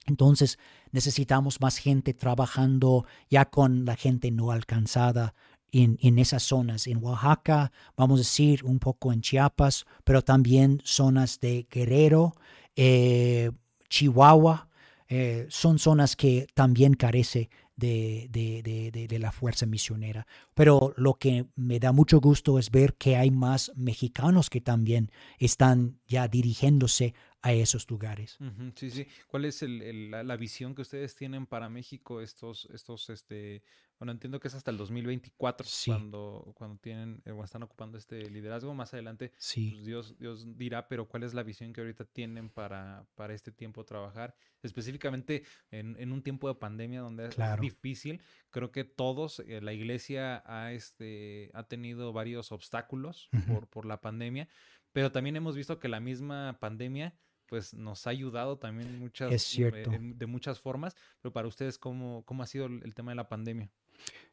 Entonces 0.07 0.57
necesitamos 0.91 1.61
más 1.61 1.77
gente 1.77 2.15
trabajando 2.15 3.05
ya 3.29 3.45
con 3.45 3.85
la 3.85 3.95
gente 3.95 4.31
no 4.31 4.49
alcanzada 4.49 5.35
en, 5.71 6.17
esas 6.17 6.41
zonas. 6.41 6.87
En 6.87 7.03
Oaxaca, 7.03 7.71
vamos 7.95 8.19
a 8.19 8.23
decir, 8.23 8.65
un 8.65 8.79
poco 8.79 9.13
en 9.13 9.21
Chiapas, 9.21 9.85
pero 10.03 10.23
también 10.23 10.81
zonas 10.83 11.39
de 11.39 11.67
Guerrero, 11.69 12.33
eh, 12.75 13.51
Chihuahua. 13.89 14.69
Eh, 15.07 15.45
son 15.49 15.77
zonas 15.77 16.15
que 16.15 16.47
también 16.55 16.93
carece 16.95 17.49
de, 17.75 19.17
la 19.19 19.31
fuerza 19.31 19.65
misionera. 19.65 20.27
Pero 20.53 20.93
lo 20.97 21.15
que 21.15 21.47
me 21.55 21.79
da 21.79 21.91
mucho 21.91 22.19
gusto 22.19 22.59
es 22.59 22.71
ver 22.71 22.95
que 22.95 23.15
hay 23.15 23.31
más 23.31 23.71
mexicanos 23.75 24.49
que 24.49 24.61
también 24.61 25.11
están 25.39 25.99
ya 26.07 26.27
dirigiéndose 26.27 27.13
a 27.41 27.53
esos 27.53 27.89
lugares. 27.89 28.37
sí, 28.75 28.91
sí. 28.91 29.07
¿Cuál 29.27 29.45
es 29.45 29.63
la, 29.63 30.37
visión 30.37 30.75
que 30.75 30.83
ustedes 30.83 31.15
tienen 31.15 31.45
para 31.47 31.69
México 31.69 32.21
estos, 32.21 32.67
estos, 32.71 33.09
este, 33.09 33.63
bueno, 34.01 34.13
entiendo 34.13 34.39
que 34.39 34.47
es 34.47 34.55
hasta 34.55 34.71
el 34.71 34.77
2024 34.77 35.67
cuando, 35.85 36.53
cuando 36.55 36.79
tienen 36.79 37.21
eh, 37.23 37.29
o 37.29 37.43
están 37.43 37.61
ocupando 37.61 37.99
este 37.99 38.31
liderazgo. 38.31 38.73
Más 38.73 38.91
adelante, 38.95 39.29
pues, 39.29 39.85
Dios, 39.85 40.17
Dios 40.17 40.57
dirá, 40.57 40.87
pero 40.87 41.07
¿cuál 41.07 41.21
es 41.21 41.35
la 41.35 41.43
visión 41.43 41.71
que 41.71 41.81
ahorita 41.81 42.05
tienen 42.05 42.49
para, 42.49 43.05
para 43.13 43.35
este 43.35 43.51
tiempo 43.51 43.85
trabajar? 43.85 44.33
Específicamente 44.63 45.43
en, 45.69 46.11
un 46.11 46.23
tiempo 46.23 46.47
de 46.47 46.55
pandemia 46.55 47.01
donde 47.01 47.27
es 47.27 47.37
difícil. 47.59 48.23
Creo 48.49 48.71
que 48.71 48.85
todos, 48.85 49.37
eh, 49.41 49.61
la 49.61 49.71
iglesia 49.71 50.41
ha, 50.47 50.71
este, 50.71 51.51
ha 51.53 51.67
tenido 51.67 52.11
varios 52.11 52.51
obstáculos 52.51 53.29
por, 53.45 53.67
por 53.67 53.85
la 53.85 54.01
pandemia, 54.01 54.47
pero 54.93 55.11
también 55.11 55.35
hemos 55.35 55.55
visto 55.55 55.77
que 55.77 55.89
la 55.89 55.99
misma 55.99 56.57
pandemia 56.59 57.13
pues 57.51 57.73
nos 57.73 58.07
ha 58.07 58.11
ayudado 58.11 58.57
también 58.57 58.97
muchas, 58.97 59.57
eh, 59.57 59.83
de 59.99 60.25
muchas 60.25 60.57
formas, 60.61 60.95
pero 61.21 61.33
para 61.33 61.49
ustedes, 61.49 61.77
¿cómo, 61.77 62.23
cómo 62.23 62.43
ha 62.43 62.47
sido 62.47 62.67
el 62.67 62.95
tema 62.95 63.11
de 63.11 63.17
la 63.17 63.27
pandemia? 63.27 63.69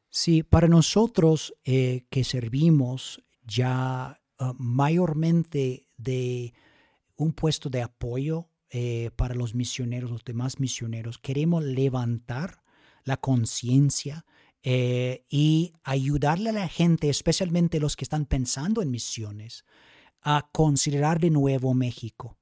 Sí, 0.08 0.44
para 0.44 0.68
nosotros 0.68 1.52
eh, 1.64 2.06
que 2.10 2.22
servimos 2.22 3.20
ya 3.42 4.20
ah, 4.38 4.54
mayormente 4.56 5.88
de 5.96 6.54
un 7.16 7.32
puesto 7.32 7.68
de 7.68 7.82
apoyo 7.82 8.50
eh, 8.70 9.10
para 9.16 9.34
los 9.34 9.52
misioneros, 9.52 10.12
los 10.12 10.24
demás 10.24 10.60
misioneros, 10.60 11.18
queremos 11.18 11.64
levantar 11.64 12.62
la 13.02 13.16
conciencia 13.16 14.24
y 14.62 15.72
ayudarle 15.82 16.50
a 16.50 16.52
la 16.52 16.68
gente, 16.68 17.08
especialmente 17.08 17.80
los 17.80 17.96
que 17.96 18.04
están 18.04 18.26
pensando 18.26 18.80
en 18.80 18.92
misiones, 18.92 19.64
a 20.20 20.50
considerar 20.52 21.18
de 21.18 21.30
nuevo 21.30 21.74
México 21.74 22.37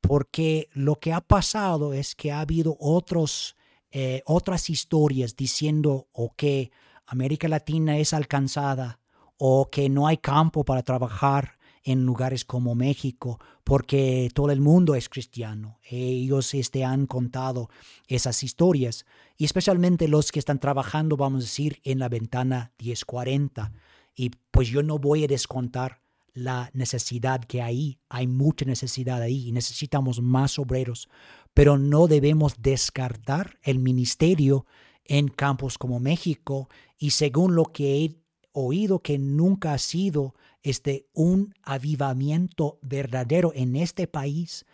porque 0.00 0.68
lo 0.72 0.96
que 0.96 1.12
ha 1.12 1.20
pasado 1.20 1.92
es 1.92 2.14
que 2.14 2.32
ha 2.32 2.40
habido 2.40 2.76
otros, 2.80 3.56
eh, 3.90 4.22
otras 4.26 4.70
historias 4.70 5.36
diciendo 5.36 6.08
o 6.12 6.34
que 6.34 6.70
América 7.06 7.48
Latina 7.48 7.98
es 7.98 8.12
alcanzada 8.12 9.00
o 9.36 9.70
que 9.70 9.88
no 9.88 10.06
hay 10.06 10.18
campo 10.18 10.64
para 10.64 10.82
trabajar 10.82 11.58
en 11.84 12.04
lugares 12.04 12.44
como 12.44 12.74
México 12.74 13.38
porque 13.64 14.30
todo 14.34 14.50
el 14.50 14.60
mundo 14.60 14.94
es 14.94 15.08
cristiano. 15.08 15.78
Ellos 15.88 16.52
este, 16.54 16.84
han 16.84 17.06
contado 17.06 17.70
esas 18.06 18.42
historias 18.42 19.06
y 19.36 19.44
especialmente 19.44 20.08
los 20.08 20.32
que 20.32 20.38
están 20.38 20.58
trabajando, 20.58 21.16
vamos 21.16 21.42
a 21.42 21.46
decir, 21.46 21.80
en 21.84 21.98
la 21.98 22.08
ventana 22.08 22.72
1040. 22.78 23.72
Y 24.14 24.30
pues 24.50 24.68
yo 24.68 24.82
no 24.82 24.98
voy 24.98 25.24
a 25.24 25.28
descontar 25.28 26.00
la 26.38 26.70
necesidad 26.72 27.44
que 27.44 27.62
hay. 27.62 27.98
Hay 28.08 28.26
mucha 28.26 28.64
necesidad 28.64 29.20
ahí 29.20 29.48
y 29.48 29.52
necesitamos 29.52 30.20
más 30.22 30.58
obreros, 30.58 31.08
pero 31.54 31.78
no 31.78 32.06
debemos 32.06 32.54
descartar 32.60 33.58
el 33.62 33.78
ministerio 33.78 34.66
en 35.04 35.28
campos 35.28 35.78
como 35.78 36.00
México 36.00 36.68
y 36.98 37.10
según 37.10 37.54
lo 37.54 37.64
que 37.64 38.04
he 38.04 38.16
oído 38.52 39.00
que 39.00 39.18
nunca 39.18 39.72
ha 39.72 39.78
sido 39.78 40.34
este 40.62 41.06
un 41.12 41.54
avivamiento 41.62 42.78
verdadero 42.82 43.52
en 43.54 43.76
este 43.76 44.06
país 44.06 44.66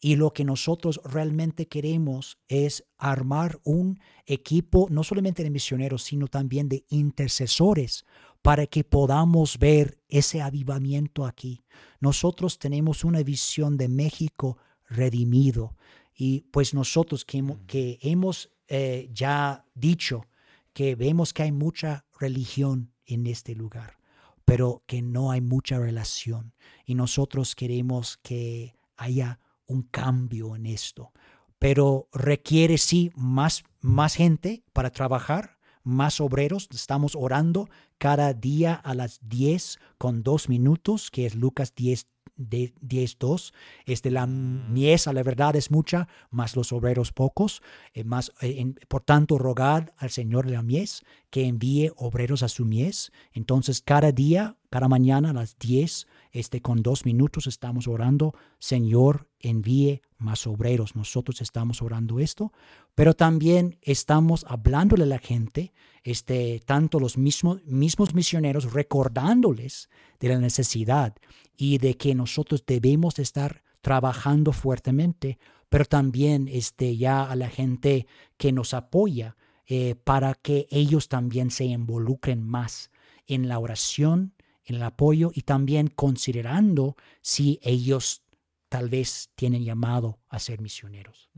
y 0.00 0.16
lo 0.16 0.32
que 0.32 0.44
nosotros 0.44 1.00
realmente 1.04 1.68
queremos 1.68 2.38
es 2.48 2.84
armar 2.96 3.60
un 3.64 4.00
equipo 4.24 4.86
no 4.90 5.04
solamente 5.04 5.42
de 5.42 5.50
misioneros, 5.50 6.02
sino 6.04 6.26
también 6.26 6.68
de 6.70 6.84
intercesores 6.88 8.06
para 8.40 8.66
que 8.66 8.82
podamos 8.82 9.58
ver 9.58 9.98
ese 10.08 10.40
avivamiento 10.40 11.26
aquí. 11.26 11.62
Nosotros 12.00 12.58
tenemos 12.58 13.04
una 13.04 13.22
visión 13.22 13.76
de 13.76 13.88
México 13.88 14.56
redimido 14.88 15.76
y 16.14 16.40
pues 16.50 16.72
nosotros 16.72 17.26
que, 17.26 17.44
que 17.66 17.98
hemos 18.00 18.50
eh, 18.68 19.10
ya 19.12 19.66
dicho 19.74 20.26
que 20.72 20.94
vemos 20.94 21.34
que 21.34 21.42
hay 21.42 21.52
mucha 21.52 22.06
religión 22.18 22.92
en 23.04 23.26
este 23.26 23.54
lugar, 23.54 23.98
pero 24.46 24.82
que 24.86 25.02
no 25.02 25.30
hay 25.30 25.42
mucha 25.42 25.78
relación 25.78 26.54
y 26.86 26.94
nosotros 26.94 27.54
queremos 27.54 28.16
que 28.22 28.76
haya 28.96 29.40
un 29.70 29.82
cambio 29.82 30.56
en 30.56 30.66
esto, 30.66 31.12
pero 31.58 32.08
requiere 32.12 32.78
sí 32.78 33.10
más, 33.14 33.64
más 33.80 34.14
gente 34.14 34.62
para 34.72 34.90
trabajar, 34.90 35.58
más 35.82 36.20
obreros. 36.20 36.68
Estamos 36.72 37.14
orando 37.14 37.68
cada 37.98 38.34
día 38.34 38.74
a 38.74 38.94
las 38.94 39.20
10 39.22 39.78
con 39.98 40.22
dos 40.22 40.48
minutos, 40.48 41.10
que 41.10 41.26
es 41.26 41.34
Lucas 41.34 41.74
10, 41.74 42.06
de 42.40 42.72
10.2. 42.80 43.52
Este, 43.84 44.10
la 44.10 44.26
mm. 44.26 44.72
mies 44.72 45.06
a 45.06 45.12
la 45.12 45.22
verdad 45.22 45.54
es 45.56 45.70
mucha, 45.70 46.08
más 46.30 46.56
los 46.56 46.72
obreros 46.72 47.12
pocos. 47.12 47.62
Eh, 47.92 48.04
más, 48.04 48.32
eh, 48.40 48.72
por 48.88 49.02
tanto, 49.02 49.38
rogad 49.38 49.90
al 49.98 50.10
Señor 50.10 50.46
de 50.46 50.52
la 50.52 50.62
mies 50.62 51.04
que 51.28 51.46
envíe 51.46 51.92
obreros 51.96 52.42
a 52.42 52.48
su 52.48 52.64
mies. 52.64 53.12
Entonces, 53.32 53.82
cada 53.82 54.12
día, 54.12 54.56
cada 54.70 54.88
mañana 54.88 55.30
a 55.30 55.34
las 55.34 55.58
10 55.58 56.06
este, 56.32 56.60
con 56.60 56.82
dos 56.82 57.04
minutos 57.04 57.46
estamos 57.46 57.88
orando, 57.88 58.34
Señor, 58.58 59.28
envíe 59.40 60.02
más 60.18 60.46
obreros. 60.46 60.94
Nosotros 60.94 61.40
estamos 61.40 61.82
orando 61.82 62.20
esto, 62.20 62.52
pero 62.94 63.14
también 63.14 63.78
estamos 63.82 64.44
hablándole 64.48 65.04
a 65.04 65.06
la 65.06 65.18
gente, 65.18 65.72
este, 66.04 66.60
tanto 66.64 67.00
los 67.00 67.18
mismos, 67.18 67.64
mismos 67.64 68.14
misioneros, 68.14 68.72
recordándoles 68.72 69.90
de 70.20 70.28
la 70.28 70.38
necesidad 70.38 71.16
y 71.56 71.78
de 71.78 71.96
que 71.96 72.14
nosotros 72.14 72.64
debemos 72.66 73.18
estar 73.18 73.62
trabajando 73.80 74.52
fuertemente, 74.52 75.38
pero 75.68 75.84
también 75.84 76.48
este, 76.48 76.96
ya 76.96 77.24
a 77.24 77.36
la 77.36 77.48
gente 77.48 78.06
que 78.36 78.52
nos 78.52 78.74
apoya 78.74 79.36
eh, 79.66 79.94
para 79.94 80.34
que 80.34 80.66
ellos 80.70 81.08
también 81.08 81.50
se 81.50 81.64
involucren 81.64 82.42
más 82.42 82.90
en 83.26 83.48
la 83.48 83.58
oración, 83.58 84.34
en 84.70 84.76
el 84.76 84.82
apoyo 84.82 85.30
y 85.34 85.42
también 85.42 85.88
considerando 85.88 86.96
si 87.20 87.58
ellos 87.62 88.22
tal 88.68 88.88
vez 88.88 89.32
tienen 89.34 89.64
llamado 89.64 90.20
a 90.28 90.38
ser 90.38 90.60
misioneros. 90.60 91.28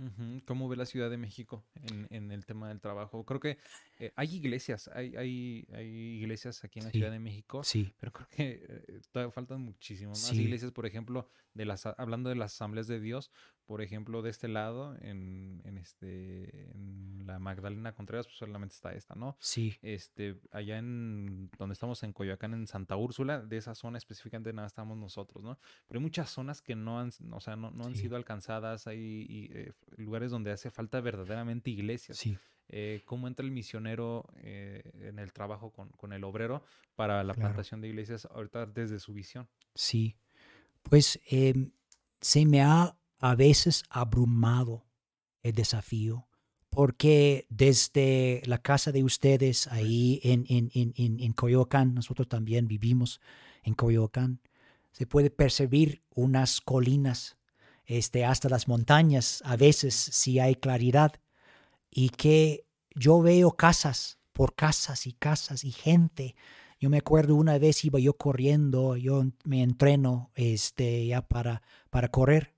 ¿Cómo 0.44 0.68
ve 0.68 0.76
la 0.76 0.84
Ciudad 0.84 1.08
de 1.08 1.16
México 1.16 1.64
en, 2.10 2.30
el 2.30 2.44
tema 2.44 2.68
del 2.68 2.78
trabajo? 2.78 3.24
Creo 3.24 3.40
que 3.40 3.56
eh, 3.98 4.12
hay 4.16 4.36
iglesias, 4.36 4.90
hay, 4.92 5.16
hay, 5.16 5.66
hay, 5.72 5.86
iglesias 5.86 6.62
aquí 6.62 6.80
en 6.80 6.84
la 6.84 6.90
Ciudad 6.90 7.10
de 7.10 7.18
México, 7.18 7.64
sí. 7.64 7.94
pero 7.98 8.12
creo 8.12 8.28
que 8.28 8.66
eh, 8.68 9.00
todavía 9.10 9.32
faltan 9.32 9.62
muchísimas 9.62 10.22
más 10.22 10.34
iglesias, 10.34 10.72
por 10.72 10.84
ejemplo, 10.84 11.26
de 11.54 11.64
las, 11.64 11.86
hablando 11.86 12.28
de 12.28 12.36
las 12.36 12.52
asambleas 12.52 12.86
de 12.86 13.00
Dios, 13.00 13.30
por 13.72 13.80
ejemplo, 13.80 14.20
de 14.20 14.28
este 14.28 14.48
lado, 14.48 14.94
en, 15.00 15.62
en 15.64 15.78
este, 15.78 16.70
en 16.72 17.22
la 17.24 17.38
Magdalena 17.38 17.94
Contreras, 17.94 18.26
pues 18.26 18.36
solamente 18.36 18.74
está 18.74 18.92
esta, 18.92 19.14
¿no? 19.14 19.34
Sí. 19.40 19.78
Este, 19.80 20.36
allá 20.50 20.76
en 20.76 21.48
donde 21.56 21.72
estamos 21.72 22.02
en 22.02 22.12
Coyoacán, 22.12 22.52
en 22.52 22.66
Santa 22.66 22.96
Úrsula, 22.96 23.40
de 23.40 23.56
esa 23.56 23.74
zona 23.74 23.96
específicamente 23.96 24.52
nada 24.52 24.66
estamos 24.66 24.98
nosotros, 24.98 25.42
¿no? 25.42 25.58
Pero 25.88 26.00
hay 26.00 26.02
muchas 26.02 26.28
zonas 26.28 26.60
que 26.60 26.76
no 26.76 27.00
han, 27.00 27.12
o 27.30 27.40
sea, 27.40 27.56
no, 27.56 27.70
no 27.70 27.86
han 27.86 27.96
sido 27.96 28.16
alcanzadas, 28.16 28.86
hay 28.86 29.48
eh, 29.50 29.72
lugares 29.96 30.30
donde 30.30 30.50
hace 30.50 30.70
falta 30.70 31.00
verdaderamente 31.00 31.70
iglesias. 31.70 32.18
Sí. 32.18 32.36
Eh, 32.68 33.00
¿Cómo 33.06 33.26
entra 33.26 33.42
el 33.42 33.52
misionero 33.52 34.26
eh, 34.42 34.82
en 35.00 35.18
el 35.18 35.32
trabajo 35.32 35.72
con, 35.72 35.88
con, 35.92 36.12
el 36.12 36.24
obrero 36.24 36.62
para 36.94 37.24
la 37.24 37.32
plantación 37.32 37.80
de 37.80 37.88
iglesias 37.88 38.28
ahorita 38.30 38.66
desde 38.66 38.98
su 38.98 39.14
visión? 39.14 39.48
Sí, 39.74 40.14
pues 40.82 41.18
em, 41.30 41.70
se 42.20 42.44
me 42.44 42.60
ha 42.60 42.94
a 43.22 43.36
veces 43.36 43.84
abrumado 43.88 44.84
el 45.44 45.52
desafío, 45.52 46.26
porque 46.70 47.46
desde 47.50 48.42
la 48.46 48.58
casa 48.58 48.90
de 48.90 49.04
ustedes 49.04 49.68
ahí 49.68 50.20
en, 50.24 50.44
en, 50.48 50.70
en, 50.74 51.20
en 51.20 51.32
Coyoacán, 51.32 51.94
nosotros 51.94 52.28
también 52.28 52.66
vivimos 52.66 53.20
en 53.62 53.74
Coyoacán, 53.74 54.40
se 54.90 55.06
puede 55.06 55.30
percibir 55.30 56.02
unas 56.10 56.60
colinas 56.60 57.38
este, 57.86 58.24
hasta 58.24 58.48
las 58.48 58.66
montañas, 58.66 59.40
a 59.44 59.56
veces 59.56 59.94
si 59.94 60.40
hay 60.40 60.56
claridad, 60.56 61.12
y 61.90 62.08
que 62.08 62.66
yo 62.92 63.22
veo 63.22 63.52
casas 63.52 64.18
por 64.32 64.56
casas 64.56 65.06
y 65.06 65.12
casas 65.12 65.62
y 65.62 65.70
gente. 65.70 66.34
Yo 66.80 66.90
me 66.90 66.98
acuerdo 66.98 67.36
una 67.36 67.56
vez 67.58 67.84
iba 67.84 68.00
yo 68.00 68.16
corriendo, 68.16 68.96
yo 68.96 69.24
me 69.44 69.62
entreno 69.62 70.32
este, 70.34 71.06
ya 71.06 71.22
para, 71.22 71.62
para 71.90 72.08
correr 72.08 72.52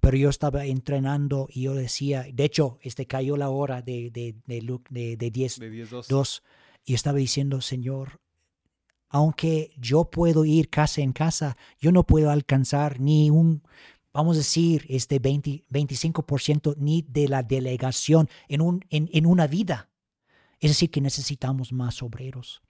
pero 0.00 0.16
yo 0.16 0.28
estaba 0.28 0.64
entrenando 0.64 1.48
y 1.50 1.62
yo 1.62 1.74
decía, 1.74 2.26
de 2.32 2.44
hecho, 2.44 2.78
este 2.82 3.06
cayó 3.06 3.36
la 3.36 3.50
hora 3.50 3.82
de, 3.82 4.10
de, 4.10 4.34
de, 4.46 4.80
de, 4.90 5.16
de 5.16 5.30
10, 5.30 5.60
dos. 6.08 6.42
y 6.84 6.94
estaba 6.94 7.18
diciendo, 7.18 7.60
Señor, 7.60 8.20
aunque 9.08 9.72
yo 9.78 10.10
puedo 10.10 10.44
ir 10.44 10.68
casa 10.68 11.00
en 11.00 11.12
casa, 11.12 11.56
yo 11.78 11.92
no 11.92 12.04
puedo 12.04 12.30
alcanzar 12.30 13.00
ni 13.00 13.30
un, 13.30 13.62
vamos 14.12 14.36
a 14.36 14.38
decir, 14.38 14.84
este 14.88 15.18
20, 15.18 15.64
25% 15.70 16.74
ni 16.78 17.02
de 17.02 17.28
la 17.28 17.42
delegación 17.42 18.28
en, 18.48 18.60
un, 18.60 18.84
en, 18.90 19.08
en 19.12 19.26
una 19.26 19.46
vida. 19.46 19.90
Es 20.58 20.70
decir, 20.70 20.90
que 20.90 21.00
necesitamos 21.00 21.72
más 21.72 22.02
obreros. 22.02 22.62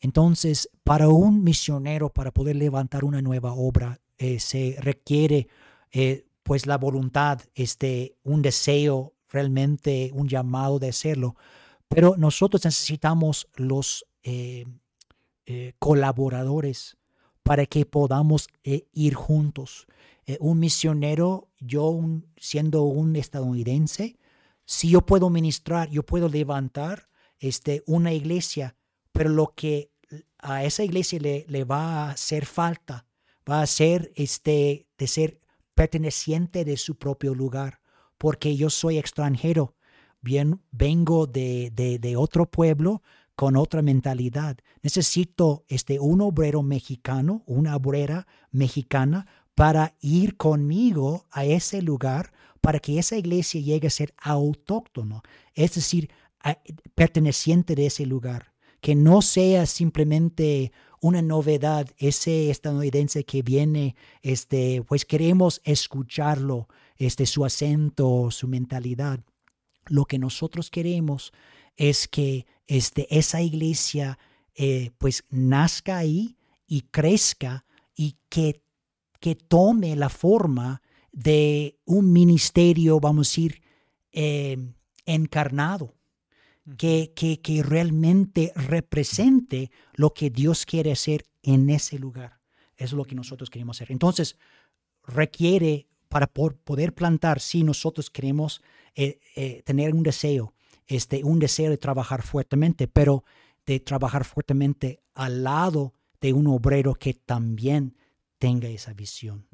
Entonces, 0.00 0.68
para 0.82 1.08
un 1.08 1.44
misionero, 1.44 2.10
para 2.12 2.32
poder 2.32 2.56
levantar 2.56 3.04
una 3.04 3.22
nueva 3.22 3.52
obra, 3.52 4.00
eh, 4.18 4.40
se 4.40 4.76
requiere 4.80 5.48
eh, 5.92 6.26
pues 6.42 6.66
la 6.66 6.78
voluntad, 6.78 7.40
este, 7.54 8.16
un 8.22 8.42
deseo, 8.42 9.14
realmente 9.28 10.10
un 10.14 10.28
llamado 10.28 10.78
de 10.78 10.88
hacerlo. 10.88 11.36
Pero 11.88 12.16
nosotros 12.16 12.64
necesitamos 12.64 13.48
los 13.54 14.06
eh, 14.22 14.66
eh, 15.46 15.74
colaboradores 15.78 16.96
para 17.42 17.66
que 17.66 17.86
podamos 17.86 18.48
eh, 18.64 18.86
ir 18.92 19.14
juntos. 19.14 19.86
un 20.38 20.60
misionero, 20.60 21.48
yo 21.58 21.98
siendo 22.36 22.84
un 22.84 23.16
estadounidense, 23.16 24.16
si 24.64 24.90
yo 24.90 25.00
puedo 25.04 25.28
ministrar, 25.30 25.90
yo 25.90 26.04
puedo 26.04 26.28
levantar 26.28 27.08
este, 27.40 27.82
una 27.86 28.12
iglesia, 28.12 28.76
pero 29.12 29.30
lo 29.30 29.52
que 29.54 29.90
a 30.38 30.64
esa 30.64 30.84
iglesia 30.84 31.18
le, 31.18 31.44
le 31.48 31.64
va 31.64 32.06
a 32.06 32.10
hacer 32.12 32.46
falta 32.46 33.06
va 33.48 33.62
a 33.62 33.66
ser 33.66 34.12
este, 34.14 34.86
de 34.98 35.06
ser 35.06 35.40
perteneciente 35.74 36.64
de 36.64 36.76
su 36.76 36.96
propio 36.96 37.34
lugar, 37.34 37.80
porque 38.18 38.56
yo 38.56 38.70
soy 38.70 38.98
extranjero, 38.98 39.74
bien, 40.20 40.60
vengo 40.70 41.26
de, 41.26 41.70
de, 41.72 42.16
otro 42.16 42.46
pueblo 42.50 43.02
con 43.34 43.56
otra 43.56 43.82
mentalidad. 43.82 44.56
Necesito 44.82 45.64
este, 45.68 45.98
un 45.98 46.20
obrero 46.20 46.62
mexicano, 46.62 47.42
una 47.46 47.76
obrera 47.76 48.26
mexicana, 48.50 49.26
para 49.54 49.96
ir 50.00 50.36
conmigo 50.36 51.26
a 51.30 51.44
ese 51.44 51.82
lugar, 51.82 52.32
para 52.60 52.78
que 52.78 52.98
esa 52.98 53.16
iglesia 53.16 53.60
llegue 53.60 53.88
a 53.88 53.90
ser 53.90 54.14
autóctono, 54.18 55.22
es 55.54 55.74
decir, 55.74 56.10
perteneciente 56.94 57.74
de 57.74 57.86
ese 57.86 58.06
lugar, 58.06 58.52
que 58.80 58.94
no 58.94 59.22
sea 59.22 59.66
simplemente 59.66 60.72
una 61.02 61.20
novedad, 61.20 61.90
ese 61.98 62.48
estadounidense 62.50 63.24
que 63.24 63.42
viene, 63.42 63.96
este, 64.22 64.82
pues 64.86 65.04
queremos 65.04 65.60
escucharlo, 65.64 66.68
este, 66.96 67.26
su 67.26 67.44
acento, 67.44 68.30
su 68.30 68.46
mentalidad. 68.46 69.20
Lo 69.86 70.04
que 70.04 70.20
nosotros 70.20 70.70
queremos 70.70 71.32
es 71.76 72.06
que 72.06 72.46
este, 72.68 73.08
esa 73.18 73.42
iglesia 73.42 74.16
eh, 74.54 74.92
pues 74.98 75.24
nazca 75.28 75.98
ahí 75.98 76.36
y 76.68 76.82
crezca 76.82 77.64
y 77.96 78.16
que, 78.28 78.62
que 79.18 79.34
tome 79.34 79.96
la 79.96 80.08
forma 80.08 80.82
de 81.10 81.80
un 81.84 82.12
ministerio, 82.12 83.00
vamos 83.00 83.26
a 83.26 83.30
decir, 83.30 83.62
eh, 84.12 84.56
encarnado 85.04 85.96
que, 86.78 87.12
que, 87.14 87.62
realmente 87.62 88.52
represente 88.54 89.70
lo 89.94 90.14
que 90.14 90.30
Dios 90.30 90.64
quiere 90.64 90.92
hacer 90.92 91.24
en 91.42 91.70
ese 91.70 91.98
lugar. 91.98 92.40
Eso 92.76 92.94
es 92.94 92.98
lo 92.98 93.04
que 93.04 93.14
nosotros 93.14 93.50
queremos 93.50 93.76
hacer. 93.76 93.92
Entonces, 93.92 94.36
requiere 95.04 95.88
para 96.08 96.26
poder 96.26 96.92
plantar, 96.92 97.40
si 97.40 97.64
nosotros 97.64 98.10
queremos 98.10 98.62
eh, 98.94 99.18
eh, 99.34 99.62
tener 99.64 99.94
un 99.94 100.02
deseo, 100.02 100.54
este, 100.86 101.24
un 101.24 101.38
deseo 101.38 101.70
de 101.70 101.78
trabajar 101.78 102.22
fuertemente, 102.22 102.86
pero 102.86 103.24
de 103.64 103.80
trabajar 103.80 104.24
fuertemente 104.24 105.00
al 105.14 105.42
lado 105.42 105.94
de 106.20 106.32
un 106.32 106.46
obrero 106.48 106.94
que 106.94 107.14
también 107.14 107.96
tenga 108.38 108.68
esa 108.68 108.92
visión. 108.92 109.46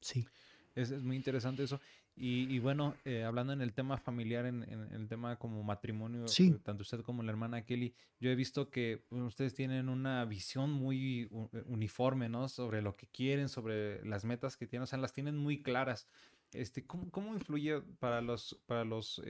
Sí. 0.00 0.26
Es, 0.74 0.90
es, 0.90 1.02
muy 1.02 1.16
interesante 1.16 1.64
eso. 1.64 1.80
Y, 2.18 2.58
bueno, 2.60 2.94
eh, 3.04 3.24
hablando 3.24 3.52
en 3.52 3.60
el 3.60 3.74
tema 3.74 3.98
familiar, 3.98 4.46
en, 4.46 4.62
el 4.62 5.06
tema 5.06 5.36
como 5.36 5.62
matrimonio, 5.62 6.24
eh, 6.24 6.58
tanto 6.62 6.80
usted 6.80 7.02
como 7.02 7.22
la 7.22 7.30
hermana 7.30 7.66
Kelly, 7.66 7.94
yo 8.20 8.30
he 8.30 8.34
visto 8.34 8.70
que 8.70 9.04
ustedes 9.10 9.52
tienen 9.52 9.90
una 9.90 10.24
visión 10.24 10.72
muy 10.72 11.28
eh, 11.52 11.62
uniforme, 11.66 12.30
¿no? 12.30 12.48
Sobre 12.48 12.80
lo 12.80 12.96
que 12.96 13.06
quieren, 13.06 13.50
sobre 13.50 14.02
las 14.06 14.24
metas 14.24 14.56
que 14.56 14.66
tienen, 14.66 14.84
o 14.84 14.86
sea, 14.86 14.98
las 14.98 15.12
tienen 15.12 15.36
muy 15.36 15.62
claras. 15.62 16.08
Este, 16.52 16.86
¿cómo, 16.86 17.10
cómo 17.10 17.34
influye 17.34 17.82
para 17.98 18.22
los, 18.22 18.58
para 18.64 18.86
los 18.86 19.20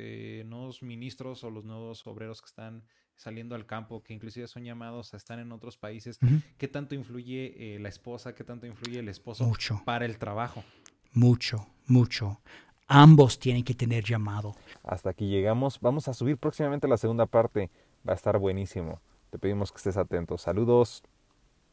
nuevos 0.44 0.80
ministros 0.80 1.42
o 1.42 1.50
los 1.50 1.64
nuevos 1.64 2.06
obreros 2.06 2.40
que 2.40 2.46
están 2.46 2.84
saliendo 3.16 3.56
al 3.56 3.66
campo, 3.66 4.04
que 4.04 4.14
inclusive 4.14 4.46
son 4.46 4.62
llamados 4.62 5.12
a 5.12 5.16
estar 5.16 5.40
en 5.40 5.50
otros 5.50 5.76
países? 5.76 6.20
¿Qué 6.56 6.68
tanto 6.68 6.94
influye 6.94 7.78
la 7.80 7.88
esposa, 7.88 8.32
qué 8.32 8.44
tanto 8.44 8.64
influye 8.64 9.00
el 9.00 9.08
esposo 9.08 9.44
mucho. 9.44 9.82
para 9.84 10.04
el 10.04 10.18
trabajo? 10.18 10.62
Mucho, 11.12 11.66
mucho 11.86 12.40
ambos 12.86 13.38
tienen 13.38 13.64
que 13.64 13.74
tener 13.74 14.04
llamado. 14.04 14.54
Hasta 14.82 15.10
aquí 15.10 15.28
llegamos. 15.28 15.80
Vamos 15.80 16.08
a 16.08 16.14
subir 16.14 16.36
próximamente 16.38 16.88
la 16.88 16.96
segunda 16.96 17.26
parte. 17.26 17.70
Va 18.06 18.12
a 18.12 18.16
estar 18.16 18.38
buenísimo. 18.38 19.00
Te 19.30 19.38
pedimos 19.38 19.72
que 19.72 19.78
estés 19.78 19.96
atento. 19.96 20.38
Saludos. 20.38 21.02